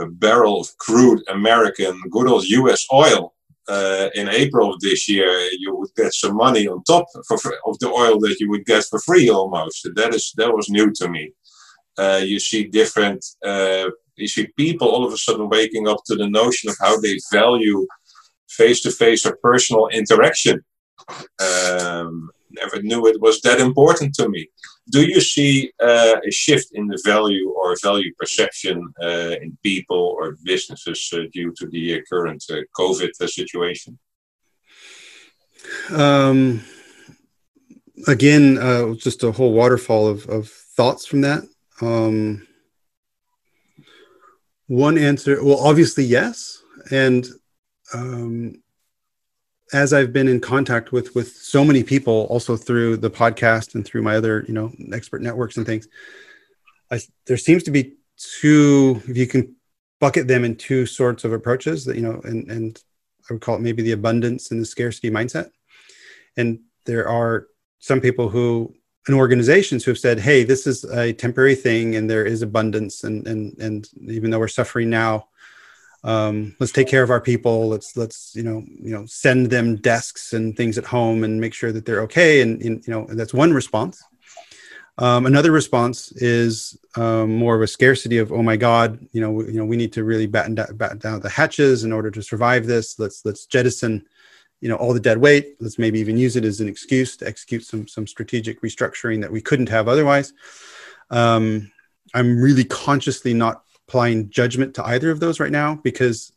a 0.00 0.06
barrel 0.06 0.60
of 0.60 0.68
crude 0.78 1.22
American 1.28 2.00
good 2.10 2.28
old 2.28 2.44
U.S. 2.44 2.86
oil 2.92 3.34
uh, 3.68 4.08
in 4.14 4.28
April 4.28 4.72
of 4.72 4.80
this 4.80 5.08
year, 5.08 5.30
you 5.58 5.76
would 5.76 5.94
get 5.96 6.12
some 6.12 6.36
money 6.36 6.66
on 6.66 6.82
top 6.84 7.06
for, 7.28 7.36
of 7.66 7.78
the 7.78 7.88
oil 7.88 8.18
that 8.18 8.36
you 8.40 8.50
would 8.50 8.64
get 8.66 8.84
for 8.84 8.98
free 9.00 9.28
almost. 9.30 9.88
That 9.94 10.14
is 10.14 10.32
that 10.36 10.52
was 10.52 10.68
new 10.68 10.90
to 10.92 11.08
me. 11.08 11.32
Uh, 11.96 12.20
you 12.24 12.38
see 12.40 12.64
different, 12.64 13.24
uh, 13.44 13.90
you 14.16 14.26
see 14.26 14.48
people 14.56 14.88
all 14.88 15.06
of 15.06 15.12
a 15.12 15.18
sudden 15.18 15.48
waking 15.48 15.86
up 15.86 15.98
to 16.06 16.16
the 16.16 16.28
notion 16.28 16.70
of 16.70 16.76
how 16.80 16.98
they 16.98 17.18
value 17.32 17.86
face-to-face 18.48 19.26
or 19.26 19.38
personal 19.42 19.86
interaction. 19.88 20.64
Um, 21.08 22.30
never 22.50 22.82
knew 22.82 23.06
it 23.06 23.20
was 23.20 23.40
that 23.42 23.60
important 23.60 24.14
to 24.14 24.28
me. 24.28 24.48
Do 24.90 25.02
you 25.06 25.20
see 25.20 25.72
uh, 25.80 26.16
a 26.26 26.30
shift 26.30 26.68
in 26.72 26.88
the 26.88 27.00
value 27.04 27.50
or 27.50 27.76
value 27.82 28.12
perception 28.18 28.92
uh, 29.00 29.34
in 29.42 29.56
people 29.62 30.16
or 30.18 30.36
businesses 30.42 31.08
uh, 31.12 31.22
due 31.32 31.52
to 31.58 31.66
the 31.68 31.94
uh, 31.94 31.98
current 32.10 32.44
uh, 32.50 32.56
COVID 32.76 33.10
situation? 33.14 33.98
Um, 35.90 36.62
again, 38.06 38.56
just 38.98 39.22
a 39.22 39.32
whole 39.32 39.52
waterfall 39.52 40.08
of, 40.08 40.26
of 40.26 40.48
thoughts 40.48 41.06
from 41.06 41.20
that. 41.20 41.42
Um, 41.80 42.46
one 44.66 44.98
answer, 44.98 45.44
well, 45.44 45.60
obviously, 45.60 46.04
yes. 46.04 46.62
And 46.90 47.26
um, 47.92 48.62
as 49.72 49.92
I've 49.92 50.12
been 50.12 50.28
in 50.28 50.40
contact 50.40 50.92
with 50.92 51.14
with 51.14 51.32
so 51.36 51.64
many 51.64 51.82
people, 51.82 52.26
also 52.30 52.56
through 52.56 52.96
the 52.98 53.10
podcast 53.10 53.74
and 53.74 53.84
through 53.84 54.02
my 54.02 54.16
other 54.16 54.44
you 54.48 54.54
know 54.54 54.72
expert 54.92 55.22
networks 55.22 55.56
and 55.56 55.66
things, 55.66 55.88
I, 56.90 57.00
there 57.26 57.36
seems 57.36 57.62
to 57.64 57.70
be 57.70 57.94
two. 58.16 59.00
If 59.06 59.16
you 59.16 59.26
can 59.26 59.54
bucket 60.00 60.26
them 60.26 60.44
in 60.44 60.56
two 60.56 60.86
sorts 60.86 61.24
of 61.24 61.32
approaches, 61.32 61.84
that 61.84 61.96
you 61.96 62.02
know, 62.02 62.20
and 62.24 62.50
and 62.50 62.82
I 63.28 63.34
would 63.34 63.42
call 63.42 63.56
it 63.56 63.60
maybe 63.60 63.82
the 63.82 63.92
abundance 63.92 64.50
and 64.50 64.60
the 64.60 64.66
scarcity 64.66 65.10
mindset. 65.10 65.50
And 66.36 66.60
there 66.86 67.08
are 67.08 67.46
some 67.78 68.00
people 68.00 68.28
who 68.28 68.74
and 69.06 69.16
organizations 69.16 69.84
who 69.84 69.92
have 69.92 69.98
said, 69.98 70.18
"Hey, 70.18 70.44
this 70.44 70.66
is 70.66 70.84
a 70.84 71.12
temporary 71.12 71.54
thing, 71.54 71.96
and 71.96 72.08
there 72.08 72.24
is 72.24 72.42
abundance, 72.42 73.04
and 73.04 73.26
and 73.26 73.56
and 73.58 73.88
even 74.02 74.30
though 74.30 74.38
we're 74.38 74.48
suffering 74.48 74.90
now." 74.90 75.28
Um, 76.02 76.56
let's 76.58 76.72
take 76.72 76.88
care 76.88 77.02
of 77.02 77.10
our 77.10 77.20
people. 77.20 77.68
Let's 77.68 77.96
let's 77.96 78.34
you 78.34 78.42
know 78.42 78.64
you 78.66 78.92
know 78.92 79.04
send 79.06 79.50
them 79.50 79.76
desks 79.76 80.32
and 80.32 80.56
things 80.56 80.78
at 80.78 80.84
home 80.84 81.24
and 81.24 81.40
make 81.40 81.54
sure 81.54 81.72
that 81.72 81.84
they're 81.84 82.02
okay. 82.02 82.40
And, 82.40 82.60
and 82.62 82.86
you 82.86 82.92
know 82.92 83.06
that's 83.10 83.34
one 83.34 83.52
response. 83.52 84.02
Um, 84.98 85.24
another 85.26 85.50
response 85.50 86.12
is 86.12 86.78
um, 86.96 87.34
more 87.34 87.54
of 87.54 87.62
a 87.62 87.66
scarcity 87.66 88.18
of 88.18 88.32
oh 88.32 88.42
my 88.42 88.56
god 88.56 88.98
you 89.12 89.20
know 89.20 89.42
you 89.42 89.54
know 89.54 89.64
we 89.64 89.76
need 89.76 89.92
to 89.94 90.04
really 90.04 90.26
batten, 90.26 90.54
da- 90.54 90.72
batten 90.72 90.98
down 90.98 91.20
the 91.20 91.30
hatches 91.30 91.84
in 91.84 91.92
order 91.92 92.10
to 92.10 92.22
survive 92.22 92.66
this. 92.66 92.98
Let's 92.98 93.24
let's 93.24 93.46
jettison 93.46 94.06
you 94.60 94.68
know 94.68 94.76
all 94.76 94.94
the 94.94 95.00
dead 95.00 95.18
weight. 95.18 95.56
Let's 95.60 95.78
maybe 95.78 96.00
even 96.00 96.16
use 96.16 96.36
it 96.36 96.44
as 96.44 96.60
an 96.60 96.68
excuse 96.68 97.16
to 97.18 97.26
execute 97.26 97.64
some 97.64 97.86
some 97.86 98.06
strategic 98.06 98.62
restructuring 98.62 99.20
that 99.20 99.32
we 99.32 99.42
couldn't 99.42 99.68
have 99.68 99.88
otherwise. 99.88 100.32
Um, 101.10 101.72
i'm 102.14 102.40
really 102.40 102.64
consciously 102.64 103.34
not 103.34 103.64
applying 103.90 104.30
judgment 104.30 104.74
to 104.74 104.86
either 104.86 105.10
of 105.10 105.18
those 105.18 105.40
right 105.40 105.50
now 105.50 105.74
because 105.82 106.32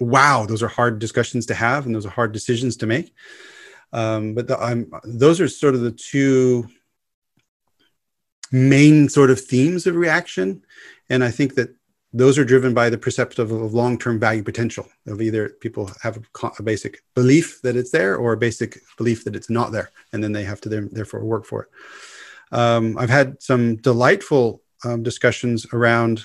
wow 0.00 0.44
those 0.44 0.62
are 0.62 0.68
hard 0.68 0.98
discussions 0.98 1.46
to 1.46 1.54
have 1.54 1.86
and 1.86 1.94
those 1.94 2.04
are 2.04 2.10
hard 2.10 2.30
decisions 2.30 2.76
to 2.76 2.86
make. 2.86 3.14
Um, 3.94 4.34
but 4.34 4.48
the, 4.48 5.00
those 5.04 5.40
are 5.40 5.48
sort 5.48 5.74
of 5.74 5.80
the 5.80 5.92
two 5.92 6.68
main 8.52 9.08
sort 9.08 9.30
of 9.30 9.40
themes 9.40 9.86
of 9.86 9.94
reaction. 9.96 10.62
And 11.08 11.24
i 11.24 11.30
think 11.30 11.54
that 11.54 11.70
those 12.12 12.36
are 12.38 12.44
driven 12.44 12.74
by 12.74 12.90
the 12.90 12.98
perceptive 12.98 13.50
of 13.50 13.72
long-term 13.72 14.20
value 14.20 14.42
potential 14.42 14.86
of 15.06 15.22
either 15.22 15.48
people 15.64 15.90
have 16.02 16.18
a, 16.18 16.50
a, 16.58 16.62
basic 16.62 17.02
belief 17.14 17.62
that 17.62 17.76
it's 17.76 17.90
there 17.90 18.16
or 18.16 18.34
a 18.34 18.36
basic 18.46 18.78
belief 18.98 19.24
that 19.24 19.34
it's 19.34 19.50
not 19.50 19.72
there 19.72 19.90
and 20.12 20.22
then 20.22 20.32
they 20.32 20.44
have 20.44 20.60
to 20.60 20.68
therefore 20.68 21.24
work 21.24 21.46
for 21.46 21.62
it. 21.62 21.68
Um, 22.58 22.98
i've 22.98 23.16
had 23.18 23.42
some 23.42 23.76
delightful 23.76 24.62
um, 24.84 25.02
discussions 25.02 25.66
around 25.72 26.24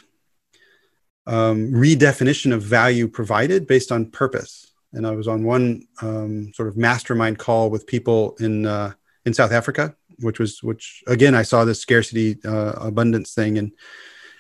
um, 1.28 1.72
redefinition 1.72 2.54
of 2.54 2.64
value 2.64 3.08
provided 3.08 3.68
based 3.68 3.92
on 3.92 4.10
purpose. 4.10 4.72
And 4.94 5.06
I 5.06 5.12
was 5.12 5.28
on 5.28 5.44
one 5.44 5.88
um, 6.02 6.52
sort 6.54 6.68
of 6.68 6.78
mastermind 6.78 7.38
call 7.38 7.70
with 7.70 7.86
people 7.86 8.36
in 8.40 8.66
uh, 8.66 8.94
in 9.26 9.34
South 9.34 9.52
Africa, 9.52 9.96
which 10.20 10.40
was 10.40 10.64
which 10.64 11.04
again 11.06 11.36
I 11.36 11.44
saw 11.44 11.64
this 11.64 11.80
scarcity 11.80 12.38
uh, 12.44 12.74
abundance 12.78 13.34
thing, 13.34 13.60
and 13.60 13.72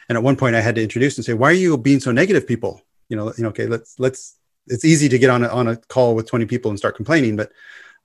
and 0.07 0.17
at 0.17 0.23
one 0.23 0.35
point 0.35 0.55
I 0.55 0.61
had 0.61 0.75
to 0.75 0.83
introduce 0.83 1.17
and 1.17 1.25
say, 1.25 1.33
why 1.33 1.49
are 1.49 1.53
you 1.53 1.77
being 1.77 1.99
so 1.99 2.11
negative, 2.11 2.47
people? 2.47 2.81
You 3.09 3.17
know, 3.17 3.33
you 3.37 3.43
know, 3.43 3.49
okay, 3.49 3.67
let's 3.67 3.99
let's. 3.99 4.35
It's 4.67 4.85
easy 4.85 5.09
to 5.09 5.17
get 5.17 5.31
on 5.31 5.43
a, 5.43 5.47
on 5.47 5.67
a 5.67 5.75
call 5.75 6.13
with 6.13 6.27
20 6.27 6.45
people 6.45 6.69
and 6.69 6.77
start 6.77 6.95
complaining, 6.95 7.35
but 7.35 7.51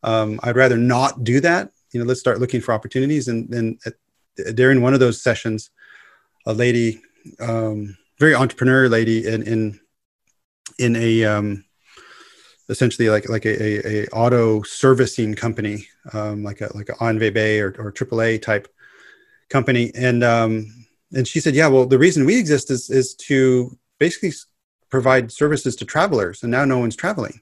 um, 0.02 0.40
I'd 0.42 0.56
rather 0.56 0.78
not 0.78 1.22
do 1.22 1.40
that. 1.40 1.72
You 1.92 2.00
know, 2.00 2.06
let's 2.06 2.20
start 2.20 2.40
looking 2.40 2.62
for 2.62 2.72
opportunities. 2.72 3.28
And 3.28 3.48
then 3.50 3.78
during 4.54 4.80
one 4.80 4.94
of 4.94 5.00
those 5.00 5.20
sessions, 5.20 5.70
a 6.46 6.54
lady 6.54 7.02
um, 7.40 7.98
very 8.18 8.34
entrepreneur 8.34 8.88
lady 8.88 9.26
in 9.26 9.42
in 9.42 9.80
in 10.78 10.96
a 10.96 11.24
um, 11.24 11.64
essentially 12.68 13.08
like 13.08 13.28
like 13.28 13.44
a, 13.44 13.62
a, 13.62 14.04
a, 14.04 14.08
auto 14.08 14.62
servicing 14.62 15.34
company, 15.34 15.86
um, 16.12 16.42
like 16.42 16.60
a 16.60 16.70
like 16.74 16.88
an 16.88 16.96
ANWB 16.96 17.60
or, 17.60 17.86
or 17.86 17.92
AAA 17.92 18.40
type 18.42 18.68
company, 19.50 19.92
and 19.94 20.24
um, 20.24 20.86
and 21.12 21.26
she 21.26 21.40
said, 21.40 21.54
yeah, 21.54 21.68
well, 21.68 21.86
the 21.86 21.98
reason 21.98 22.24
we 22.24 22.38
exist 22.38 22.70
is 22.70 22.90
is 22.90 23.14
to 23.14 23.78
basically 23.98 24.32
provide 24.90 25.32
services 25.32 25.76
to 25.76 25.84
travelers, 25.84 26.42
and 26.42 26.50
now 26.50 26.64
no 26.64 26.78
one's 26.78 26.96
traveling, 26.96 27.40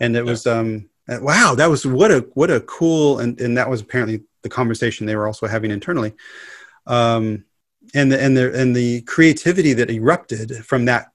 and 0.00 0.16
it 0.16 0.24
yeah. 0.24 0.30
was 0.30 0.46
um, 0.46 0.88
wow, 1.08 1.54
that 1.56 1.70
was 1.70 1.86
what 1.86 2.10
a 2.10 2.20
what 2.34 2.50
a 2.50 2.60
cool 2.60 3.18
and 3.18 3.40
and 3.40 3.56
that 3.56 3.70
was 3.70 3.80
apparently 3.80 4.22
the 4.42 4.48
conversation 4.48 5.06
they 5.06 5.16
were 5.16 5.26
also 5.26 5.46
having 5.46 5.70
internally. 5.70 6.12
Um, 6.86 7.44
and 7.94 8.10
the 8.10 8.22
and 8.22 8.36
the 8.36 8.60
and 8.60 8.74
the 8.74 9.02
creativity 9.02 9.72
that 9.72 9.90
erupted 9.90 10.64
from 10.64 10.84
that 10.86 11.12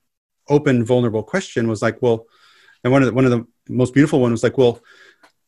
open 0.49 0.83
vulnerable 0.83 1.23
question 1.23 1.67
was 1.67 1.81
like 1.81 2.01
well 2.01 2.25
and 2.83 2.91
one 2.91 3.01
of 3.01 3.07
the 3.07 3.13
one 3.13 3.25
of 3.25 3.31
the 3.31 3.45
most 3.67 3.93
beautiful 3.93 4.19
one 4.19 4.31
was 4.31 4.43
like 4.43 4.57
well 4.57 4.79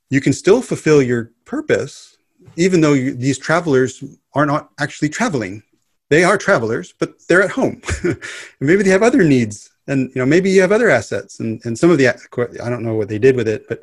you 0.09 0.21
can 0.21 0.33
still 0.33 0.61
fulfill 0.61 1.01
your 1.01 1.31
purpose 1.45 2.17
even 2.55 2.81
though 2.81 2.93
you, 2.93 3.13
these 3.13 3.37
travelers 3.37 4.03
are 4.33 4.45
not 4.45 4.71
actually 4.79 5.09
traveling. 5.09 5.63
They 6.09 6.23
are 6.23 6.37
travelers 6.37 6.93
but 6.97 7.13
they're 7.27 7.43
at 7.43 7.51
home. 7.51 7.81
And 8.03 8.17
maybe 8.59 8.83
they 8.83 8.89
have 8.89 9.03
other 9.03 9.23
needs 9.23 9.71
and 9.87 10.11
you 10.13 10.19
know 10.21 10.25
maybe 10.25 10.49
you 10.49 10.61
have 10.61 10.71
other 10.71 10.89
assets 10.89 11.39
and 11.39 11.61
and 11.65 11.77
some 11.77 11.89
of 11.89 11.97
the 11.97 12.07
i 12.07 12.69
don't 12.69 12.83
know 12.83 12.95
what 12.95 13.09
they 13.09 13.19
did 13.19 13.35
with 13.35 13.47
it 13.47 13.67
but 13.67 13.81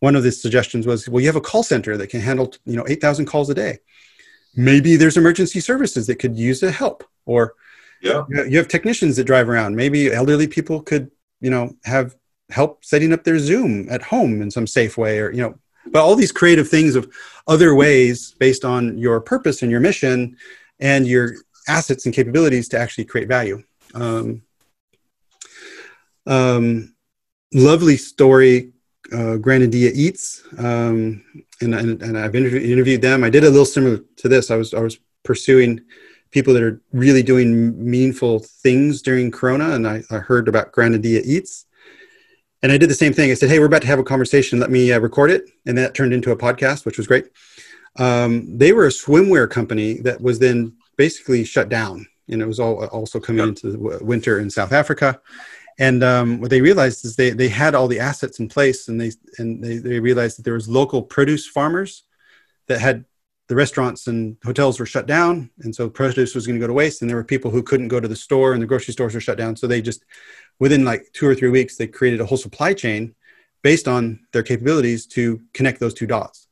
one 0.00 0.16
of 0.16 0.22
the 0.22 0.32
suggestions 0.32 0.86
was 0.86 1.08
well 1.08 1.20
you 1.20 1.26
have 1.26 1.36
a 1.36 1.40
call 1.40 1.62
center 1.62 1.96
that 1.96 2.08
can 2.08 2.20
handle 2.20 2.52
you 2.64 2.76
know 2.76 2.86
8000 2.88 3.26
calls 3.26 3.50
a 3.50 3.54
day 3.54 3.78
maybe 4.54 4.96
there's 4.96 5.16
emergency 5.16 5.60
services 5.60 6.06
that 6.06 6.16
could 6.16 6.36
use 6.36 6.62
a 6.62 6.70
help 6.70 7.04
or 7.26 7.54
yeah. 8.02 8.24
you 8.28 8.56
have 8.56 8.68
technicians 8.68 9.16
that 9.16 9.24
drive 9.24 9.48
around. 9.48 9.76
Maybe 9.76 10.12
elderly 10.12 10.48
people 10.48 10.80
could 10.80 11.10
you 11.40 11.50
know 11.50 11.76
have 11.84 12.16
help 12.50 12.84
setting 12.84 13.12
up 13.12 13.24
their 13.24 13.38
zoom 13.38 13.88
at 13.90 14.02
home 14.02 14.42
in 14.42 14.50
some 14.50 14.66
safe 14.66 14.98
way 14.98 15.20
or 15.20 15.30
you 15.30 15.42
know 15.42 15.54
but 15.86 16.02
all 16.02 16.16
these 16.16 16.32
creative 16.32 16.68
things 16.68 16.94
of 16.94 17.10
other 17.46 17.74
ways 17.74 18.34
based 18.38 18.64
on 18.64 18.98
your 18.98 19.20
purpose 19.20 19.62
and 19.62 19.70
your 19.70 19.80
mission 19.80 20.36
and 20.78 21.06
your 21.06 21.34
assets 21.68 22.06
and 22.06 22.14
capabilities 22.14 22.68
to 22.68 22.78
actually 22.78 23.04
create 23.04 23.28
value. 23.28 23.62
Um, 23.94 24.42
um, 26.26 26.94
lovely 27.52 27.96
story 27.96 28.72
uh, 29.12 29.36
Granadilla 29.38 29.92
Eats, 29.94 30.42
um, 30.58 31.24
and, 31.60 31.74
and, 31.74 32.02
and 32.02 32.18
I've 32.18 32.34
interviewed, 32.34 32.62
interviewed 32.62 33.02
them. 33.02 33.24
I 33.24 33.30
did 33.30 33.44
a 33.44 33.50
little 33.50 33.64
similar 33.64 33.98
to 34.16 34.28
this. 34.28 34.50
I 34.50 34.56
was 34.56 34.74
I 34.74 34.80
was 34.80 34.98
pursuing 35.22 35.80
people 36.30 36.54
that 36.54 36.62
are 36.62 36.80
really 36.92 37.22
doing 37.22 37.90
meaningful 37.90 38.40
things 38.40 39.02
during 39.02 39.30
Corona, 39.30 39.70
and 39.70 39.86
I, 39.86 40.02
I 40.10 40.18
heard 40.18 40.48
about 40.48 40.72
Granadilla 40.72 41.22
Eats, 41.24 41.66
and 42.62 42.70
I 42.72 42.78
did 42.78 42.90
the 42.90 42.94
same 42.94 43.12
thing. 43.12 43.30
I 43.30 43.34
said, 43.34 43.50
"Hey, 43.50 43.58
we're 43.58 43.66
about 43.66 43.82
to 43.82 43.88
have 43.88 43.98
a 43.98 44.04
conversation. 44.04 44.60
Let 44.60 44.70
me 44.70 44.92
uh, 44.92 45.00
record 45.00 45.30
it," 45.30 45.50
and 45.66 45.76
that 45.78 45.94
turned 45.94 46.12
into 46.12 46.32
a 46.32 46.36
podcast, 46.36 46.84
which 46.84 46.98
was 46.98 47.06
great. 47.06 47.26
Um, 47.96 48.56
they 48.56 48.72
were 48.72 48.86
a 48.86 48.90
swimwear 48.90 49.50
company 49.50 49.94
that 50.00 50.20
was 50.20 50.38
then 50.38 50.74
basically 50.96 51.44
shut 51.44 51.68
down, 51.68 52.06
and 52.28 52.40
it 52.40 52.46
was 52.46 52.60
all 52.60 52.86
also 52.86 53.20
coming 53.20 53.40
yep. 53.40 53.48
into 53.48 53.72
the 53.72 54.04
winter 54.04 54.38
in 54.38 54.50
South 54.50 54.72
Africa. 54.72 55.20
And 55.80 56.04
um, 56.04 56.40
what 56.40 56.50
they 56.50 56.60
realized 56.60 57.06
is 57.06 57.16
they 57.16 57.30
they 57.30 57.48
had 57.48 57.74
all 57.74 57.88
the 57.88 58.00
assets 58.00 58.38
in 58.38 58.48
place, 58.48 58.88
and 58.88 59.00
they 59.00 59.12
and 59.38 59.64
they, 59.64 59.78
they 59.78 59.98
realized 59.98 60.36
that 60.36 60.42
there 60.44 60.54
was 60.54 60.68
local 60.68 61.02
produce 61.02 61.46
farmers 61.46 62.04
that 62.66 62.80
had 62.80 63.06
the 63.48 63.56
restaurants 63.56 64.06
and 64.06 64.36
hotels 64.44 64.78
were 64.78 64.86
shut 64.86 65.06
down, 65.06 65.50
and 65.60 65.74
so 65.74 65.88
produce 65.88 66.34
was 66.34 66.46
going 66.46 66.54
to 66.54 66.60
go 66.60 66.66
to 66.66 66.74
waste. 66.74 67.00
And 67.00 67.08
there 67.08 67.16
were 67.16 67.24
people 67.24 67.50
who 67.50 67.62
couldn't 67.62 67.88
go 67.88 67.98
to 67.98 68.06
the 68.06 68.14
store, 68.14 68.52
and 68.52 68.62
the 68.62 68.66
grocery 68.66 68.92
stores 68.92 69.14
were 69.14 69.22
shut 69.22 69.38
down. 69.38 69.56
So 69.56 69.66
they 69.66 69.80
just, 69.80 70.04
within 70.58 70.84
like 70.84 71.10
two 71.14 71.26
or 71.26 71.34
three 71.34 71.48
weeks, 71.48 71.76
they 71.76 71.86
created 71.86 72.20
a 72.20 72.26
whole 72.26 72.38
supply 72.38 72.74
chain 72.74 73.14
based 73.62 73.88
on 73.88 74.20
their 74.32 74.42
capabilities 74.42 75.06
to 75.06 75.40
connect 75.54 75.80
those 75.80 75.94
two 75.94 76.06
dots. 76.06 76.46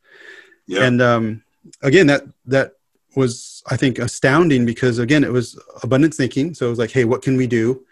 Yeah. 0.66 0.84
And 0.84 1.02
um, 1.02 1.42
again, 1.82 2.06
that 2.06 2.22
that 2.46 2.72
was 3.14 3.62
I 3.70 3.76
think 3.76 3.98
astounding 3.98 4.64
because 4.64 4.98
again, 4.98 5.22
it 5.22 5.32
was 5.32 5.60
abundance 5.82 6.16
thinking. 6.16 6.54
So 6.54 6.66
it 6.66 6.70
was 6.70 6.78
like, 6.78 6.92
hey, 6.92 7.04
what 7.04 7.20
can 7.20 7.36
we 7.36 7.46
do? 7.46 7.84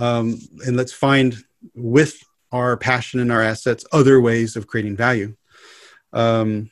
Um, 0.00 0.40
and 0.66 0.76
let's 0.76 0.92
find 0.92 1.36
with 1.74 2.22
our 2.52 2.76
passion 2.76 3.20
and 3.20 3.30
our 3.30 3.42
assets 3.42 3.84
other 3.92 4.20
ways 4.20 4.56
of 4.56 4.66
creating 4.66 4.96
value. 4.96 5.36
Um, 6.12 6.70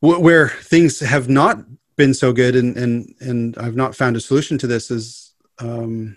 where 0.00 0.48
things 0.48 1.00
have 1.00 1.28
not 1.28 1.58
been 1.96 2.14
so 2.14 2.32
good 2.32 2.54
and 2.56 2.76
and 2.76 3.14
and 3.20 3.58
I've 3.58 3.76
not 3.76 3.94
found 3.94 4.16
a 4.16 4.20
solution 4.20 4.58
to 4.58 4.66
this 4.66 4.90
is 4.90 5.34
um, 5.58 6.16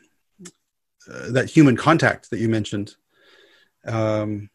uh, 1.12 1.32
that 1.32 1.50
human 1.50 1.78
contact 1.78 2.30
that 2.30 2.40
you 2.40 2.50
mentioned 2.50 2.96
um, 3.86 4.50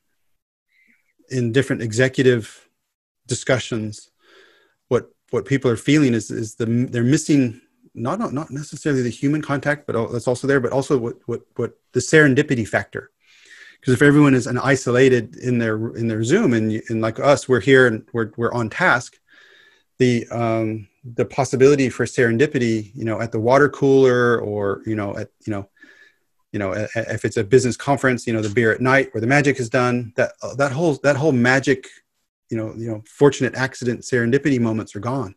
in 1.30 1.52
different 1.52 1.82
executive 1.82 2.68
discussions 3.26 4.10
what 4.88 5.08
what 5.30 5.46
people 5.46 5.70
are 5.70 5.76
feeling 5.76 6.14
is 6.14 6.30
is 6.30 6.56
the 6.56 6.66
they're 6.66 7.02
missing 7.02 7.60
not 7.94 8.32
not 8.32 8.50
necessarily 8.50 9.02
the 9.02 9.10
human 9.10 9.40
contact 9.40 9.86
but 9.86 10.10
that's 10.12 10.28
also 10.28 10.46
there 10.46 10.60
but 10.60 10.72
also 10.72 10.98
what 10.98 11.16
what 11.26 11.42
what 11.56 11.78
the 11.92 12.00
serendipity 12.00 12.66
factor. 12.66 13.10
Because 13.80 13.94
if 13.94 14.02
everyone 14.02 14.34
is 14.34 14.46
an 14.46 14.58
isolated 14.58 15.36
in 15.36 15.58
their 15.58 15.94
in 15.96 16.08
their 16.08 16.24
zoom 16.24 16.54
and 16.54 16.82
and 16.88 17.00
like 17.00 17.20
us 17.20 17.48
we're 17.48 17.60
here 17.60 17.86
and 17.86 18.06
we're, 18.12 18.32
we're 18.36 18.52
on 18.52 18.70
task 18.70 19.18
the 19.98 20.26
um 20.28 20.88
the 21.04 21.24
possibility 21.24 21.88
for 21.88 22.06
serendipity 22.06 22.90
you 22.94 23.04
know 23.04 23.20
at 23.20 23.30
the 23.30 23.38
water 23.38 23.68
cooler 23.68 24.40
or 24.40 24.82
you 24.86 24.96
know 24.96 25.16
at 25.16 25.28
you 25.46 25.52
know 25.52 25.68
you 26.50 26.58
know 26.58 26.72
if 26.72 27.24
it's 27.24 27.36
a 27.36 27.44
business 27.44 27.76
conference 27.76 28.26
you 28.26 28.32
know 28.32 28.40
the 28.40 28.48
beer 28.48 28.72
at 28.72 28.80
night 28.80 29.12
where 29.12 29.20
the 29.20 29.26
magic 29.26 29.60
is 29.60 29.68
done 29.68 30.12
that 30.16 30.32
that 30.56 30.72
whole 30.72 30.94
that 31.02 31.16
whole 31.16 31.32
magic 31.32 31.86
you 32.48 32.56
know 32.56 32.72
you 32.76 32.88
know 32.88 33.02
fortunate 33.06 33.54
accident 33.54 34.00
serendipity 34.00 34.60
moments 34.60 34.94
are 34.96 35.00
gone. 35.00 35.34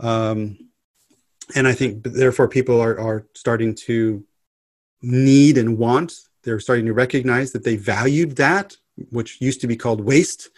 Um 0.00 0.58
and 1.54 1.68
i 1.68 1.72
think 1.72 2.02
therefore 2.04 2.48
people 2.48 2.80
are 2.80 2.98
are 2.98 3.26
starting 3.34 3.74
to 3.74 4.24
need 5.02 5.58
and 5.58 5.78
want 5.78 6.12
they're 6.44 6.60
starting 6.60 6.86
to 6.86 6.92
recognize 6.92 7.52
that 7.52 7.64
they 7.64 7.76
valued 7.76 8.36
that, 8.36 8.76
which 9.10 9.40
used 9.40 9.60
to 9.62 9.66
be 9.66 9.76
called 9.76 10.00
waste. 10.00 10.50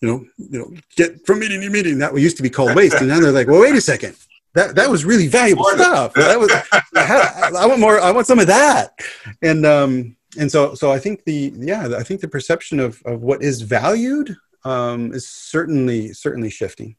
You 0.00 0.08
know, 0.08 0.24
you 0.36 0.58
know, 0.58 0.72
get 0.96 1.24
from 1.26 1.40
meeting 1.40 1.60
to 1.60 1.70
meeting. 1.70 1.98
That 1.98 2.16
used 2.16 2.36
to 2.38 2.42
be 2.42 2.50
called 2.50 2.74
waste, 2.74 2.96
and 2.96 3.08
now 3.08 3.20
they're 3.20 3.32
like, 3.32 3.46
well, 3.46 3.60
wait 3.60 3.74
a 3.74 3.80
second. 3.80 4.16
That, 4.54 4.74
that 4.74 4.90
was 4.90 5.04
really 5.04 5.28
valuable 5.28 5.64
stuff. 5.64 6.12
That 6.14 6.38
was 6.38 6.50
I, 6.94 7.50
I 7.56 7.66
want 7.66 7.80
more. 7.80 8.00
I 8.00 8.10
want 8.10 8.26
some 8.26 8.38
of 8.38 8.46
that, 8.48 8.98
and 9.42 9.64
um, 9.64 10.16
and 10.38 10.50
so 10.50 10.74
so 10.74 10.90
I 10.90 10.98
think 10.98 11.24
the 11.24 11.52
yeah 11.56 11.96
I 11.96 12.02
think 12.02 12.20
the 12.20 12.28
perception 12.28 12.80
of 12.80 13.00
of 13.04 13.22
what 13.22 13.42
is 13.42 13.62
valued 13.62 14.36
um, 14.64 15.12
is 15.12 15.28
certainly 15.28 16.12
certainly 16.12 16.50
shifting. 16.50 16.96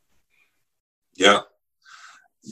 Yeah, 1.16 1.42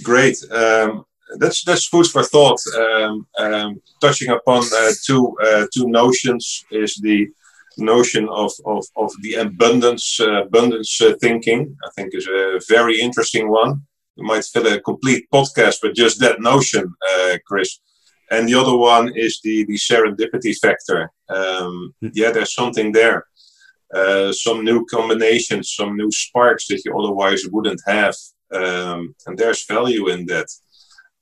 great. 0.04 0.38
Um, 0.52 1.06
that's 1.38 1.64
that's 1.64 1.88
food 1.88 2.08
for 2.08 2.24
thought. 2.24 2.60
Um, 2.78 3.28
um, 3.38 3.82
touching 4.02 4.30
upon 4.30 4.64
uh, 4.64 4.92
two 5.06 5.36
uh, 5.44 5.66
two 5.74 5.88
notions 5.88 6.66
is 6.72 6.96
the 6.96 7.30
notion 7.78 8.28
of 8.30 8.52
of, 8.66 8.86
of 8.96 9.12
the 9.22 9.36
abundance 9.36 10.20
uh, 10.20 10.44
abundance 10.44 11.02
uh, 11.02 11.14
thinking. 11.22 11.76
I 11.86 11.90
think 11.96 12.14
is 12.14 12.28
a 12.28 12.60
very 12.68 13.00
interesting 13.00 13.50
one. 13.50 13.82
We 14.18 14.26
might 14.26 14.46
fill 14.46 14.68
a 14.68 14.82
complete 14.82 15.26
podcast 15.34 15.78
with 15.82 15.96
just 15.96 16.20
that 16.20 16.42
notion, 16.42 16.94
uh, 17.14 17.38
Chris. 17.48 17.80
And 18.30 18.48
the 18.48 18.56
other 18.56 18.76
one 18.76 19.12
is 19.16 19.40
the 19.44 19.66
the 19.66 19.76
serendipity 19.76 20.58
factor. 20.58 21.12
Um, 21.30 21.94
hmm. 22.02 22.10
yeah, 22.14 22.32
there's 22.32 22.54
something 22.54 22.92
there. 22.92 23.26
Uh, 23.94 24.32
some 24.32 24.64
new 24.64 24.86
combinations, 24.86 25.74
some 25.76 25.98
new 25.98 26.10
sparks 26.12 26.68
that 26.68 26.82
you 26.86 26.98
otherwise 26.98 27.44
wouldn't 27.52 27.82
have, 27.86 28.16
um, 28.54 29.16
and 29.26 29.38
there's 29.38 29.66
value 29.66 30.10
in 30.10 30.26
that 30.28 30.48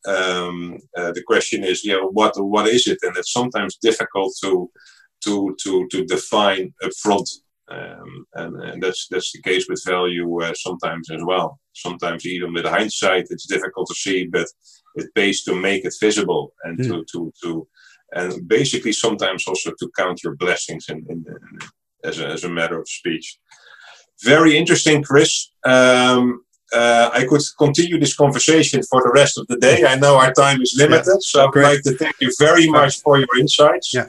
um, 0.07 0.77
uh, 0.97 1.11
the 1.11 1.23
question 1.23 1.63
is, 1.63 1.85
yeah, 1.85 1.97
what 1.97 2.33
what 2.37 2.67
is 2.67 2.87
it? 2.87 2.99
And 3.01 3.15
it's 3.17 3.33
sometimes 3.33 3.77
difficult 3.77 4.33
to 4.43 4.69
to 5.25 5.55
to 5.63 5.87
to 5.91 6.05
define 6.05 6.73
upfront. 6.83 7.27
Um, 7.71 8.25
and, 8.33 8.63
and 8.63 8.81
that's 8.81 9.07
that's 9.09 9.31
the 9.31 9.41
case 9.41 9.67
with 9.69 9.83
value 9.85 10.41
uh, 10.41 10.53
sometimes 10.55 11.11
as 11.11 11.21
well. 11.23 11.59
Sometimes 11.73 12.25
even 12.25 12.53
with 12.53 12.65
hindsight, 12.65 13.27
it's 13.29 13.45
difficult 13.45 13.87
to 13.89 13.95
see, 13.95 14.27
but 14.27 14.47
it 14.95 15.13
pays 15.13 15.43
to 15.43 15.55
make 15.55 15.85
it 15.85 15.93
visible 15.99 16.53
and 16.63 16.79
mm. 16.79 16.87
to 16.87 17.05
to 17.11 17.33
to 17.43 17.67
and 18.13 18.47
basically 18.47 18.91
sometimes 18.91 19.47
also 19.47 19.71
to 19.77 19.91
count 19.95 20.23
your 20.23 20.35
blessings 20.35 20.89
in, 20.89 21.05
in, 21.09 21.23
in 21.27 21.59
as 22.03 22.19
a 22.19 22.27
as 22.27 22.43
a 22.43 22.49
matter 22.49 22.79
of 22.79 22.89
speech. 22.89 23.37
Very 24.23 24.57
interesting, 24.57 25.03
Chris. 25.03 25.51
Um, 25.63 26.43
uh, 26.71 27.09
I 27.13 27.25
could 27.25 27.41
continue 27.57 27.99
this 27.99 28.15
conversation 28.15 28.81
for 28.83 29.01
the 29.01 29.11
rest 29.13 29.37
of 29.37 29.47
the 29.47 29.57
day. 29.57 29.85
I 29.85 29.95
know 29.95 30.17
our 30.17 30.33
time 30.33 30.61
is 30.61 30.73
limited, 30.77 31.07
yeah. 31.07 31.17
so 31.19 31.47
I'd 31.47 31.61
like 31.61 31.81
to 31.83 31.93
thank 31.93 32.15
you 32.21 32.31
very 32.37 32.69
much 32.69 33.01
for 33.01 33.17
your 33.17 33.37
insights. 33.39 33.93
Yeah. 33.93 34.07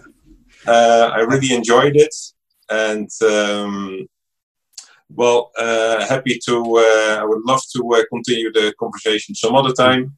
Uh, 0.67 1.11
I 1.15 1.21
really 1.21 1.55
enjoyed 1.55 1.97
it, 1.97 2.15
and 2.69 3.09
um, 3.23 4.07
well, 5.15 5.51
uh, 5.57 6.07
happy 6.07 6.39
to. 6.47 6.77
Uh, 6.77 7.21
I 7.21 7.25
would 7.25 7.43
love 7.47 7.63
to 7.77 7.95
uh, 7.95 8.03
continue 8.13 8.53
the 8.53 8.75
conversation 8.79 9.35
some 9.35 9.55
other 9.55 9.73
time. 9.73 10.17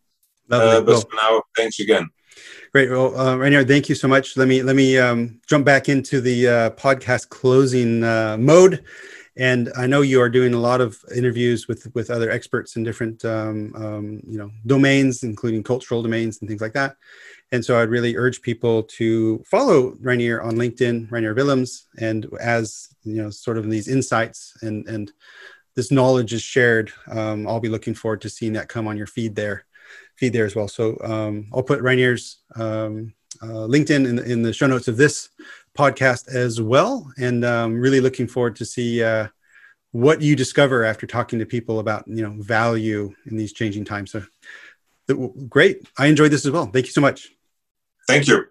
Uh, 0.51 0.81
but 0.81 0.87
well, 0.87 1.01
for 1.01 1.17
now, 1.17 1.43
thanks 1.57 1.79
again. 1.79 2.09
Great. 2.73 2.91
Well, 2.91 3.17
uh, 3.19 3.37
Reinier, 3.37 3.67
thank 3.67 3.89
you 3.89 3.95
so 3.95 4.09
much. 4.09 4.37
Let 4.37 4.49
me 4.49 4.63
let 4.63 4.75
me 4.75 4.99
um, 4.99 5.41
jump 5.47 5.65
back 5.65 5.89
into 5.89 6.21
the 6.21 6.45
podcast 6.77 7.29
closing 7.29 8.01
mode 8.45 8.85
and 9.37 9.73
I 9.77 9.87
know 9.87 10.03
you 10.03 10.21
are 10.21 10.29
doing 10.29 10.53
a 10.53 10.61
lot 10.61 10.81
of 10.81 10.99
interviews 11.15 11.67
with 11.67 11.91
with 11.95 12.11
other 12.11 12.31
experts 12.31 12.77
in 12.77 12.85
different 12.85 13.25
um, 13.25 13.75
um, 13.77 14.21
you 14.27 14.39
know 14.39 14.51
domains, 14.67 15.23
including 15.23 15.63
cultural 15.63 16.03
domains 16.03 16.41
and 16.41 16.49
things 16.49 16.61
like 16.61 16.75
that. 16.75 16.97
And 17.51 17.65
so 17.65 17.79
I'd 17.79 17.91
really 17.91 18.17
urge 18.17 18.43
people 18.43 18.83
to 18.85 19.43
follow 19.51 19.93
Reinier 20.03 20.43
on 20.43 20.57
LinkedIn, 20.57 21.11
Reinier 21.11 21.35
Willems, 21.35 21.87
and 21.99 22.27
as 22.41 22.89
you 23.05 23.23
know, 23.23 23.31
sort 23.31 23.59
of 23.59 23.69
these 23.71 23.89
insights 23.89 24.55
and 24.63 24.87
and 24.87 25.13
this 25.75 25.91
knowledge 25.91 26.35
is 26.35 26.43
shared, 26.43 26.93
um, 27.11 27.49
I'll 27.49 27.61
be 27.61 27.71
looking 27.71 27.95
forward 27.95 28.21
to 28.23 28.29
seeing 28.29 28.53
that 28.55 28.69
come 28.69 28.87
on 28.87 28.99
your 28.99 29.07
feed 29.07 29.35
there, 29.35 29.65
feed 30.17 30.35
there 30.35 30.45
as 30.45 30.55
well. 30.55 30.69
So 30.69 30.99
um, 31.03 31.47
I'll 31.55 31.63
put 31.63 31.81
Reinier's 31.81 32.39
um, 32.57 33.15
uh, 33.41 33.67
LinkedIn 33.67 34.07
in, 34.07 34.19
in 34.19 34.43
the 34.43 34.53
show 34.53 34.67
notes 34.67 34.89
of 34.89 34.99
this 34.99 35.31
podcast 35.77 36.29
as 36.29 36.61
well. 36.61 37.11
And 37.19 37.45
um, 37.45 37.75
really 37.75 38.01
looking 38.01 38.27
forward 38.27 38.57
to 38.57 38.65
see 38.65 39.03
uh, 39.03 39.29
what 39.93 40.23
you 40.23 40.37
discover 40.37 40.85
after 40.85 41.07
talking 41.07 41.39
to 41.39 41.47
people 41.47 41.79
about 41.79 42.05
you 42.07 42.23
know 42.23 42.35
value 42.43 43.15
in 43.27 43.37
these 43.37 43.53
changing 43.53 43.85
times. 43.85 44.13
So 44.13 44.23
great, 45.49 45.89
I 45.99 46.07
enjoyed 46.07 46.31
this 46.31 46.47
as 46.47 46.51
well. 46.51 46.67
Thank 46.67 46.87
you 46.87 46.93
so 46.93 47.01
much. 47.01 47.29
Thank 48.09 48.27
you. 48.27 48.47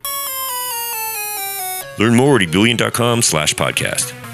Learn 2.00 2.16
more 2.16 2.38
at 2.38 2.42
ebullient.com 2.42 3.22
slash 3.22 3.54
podcast. 3.54 4.31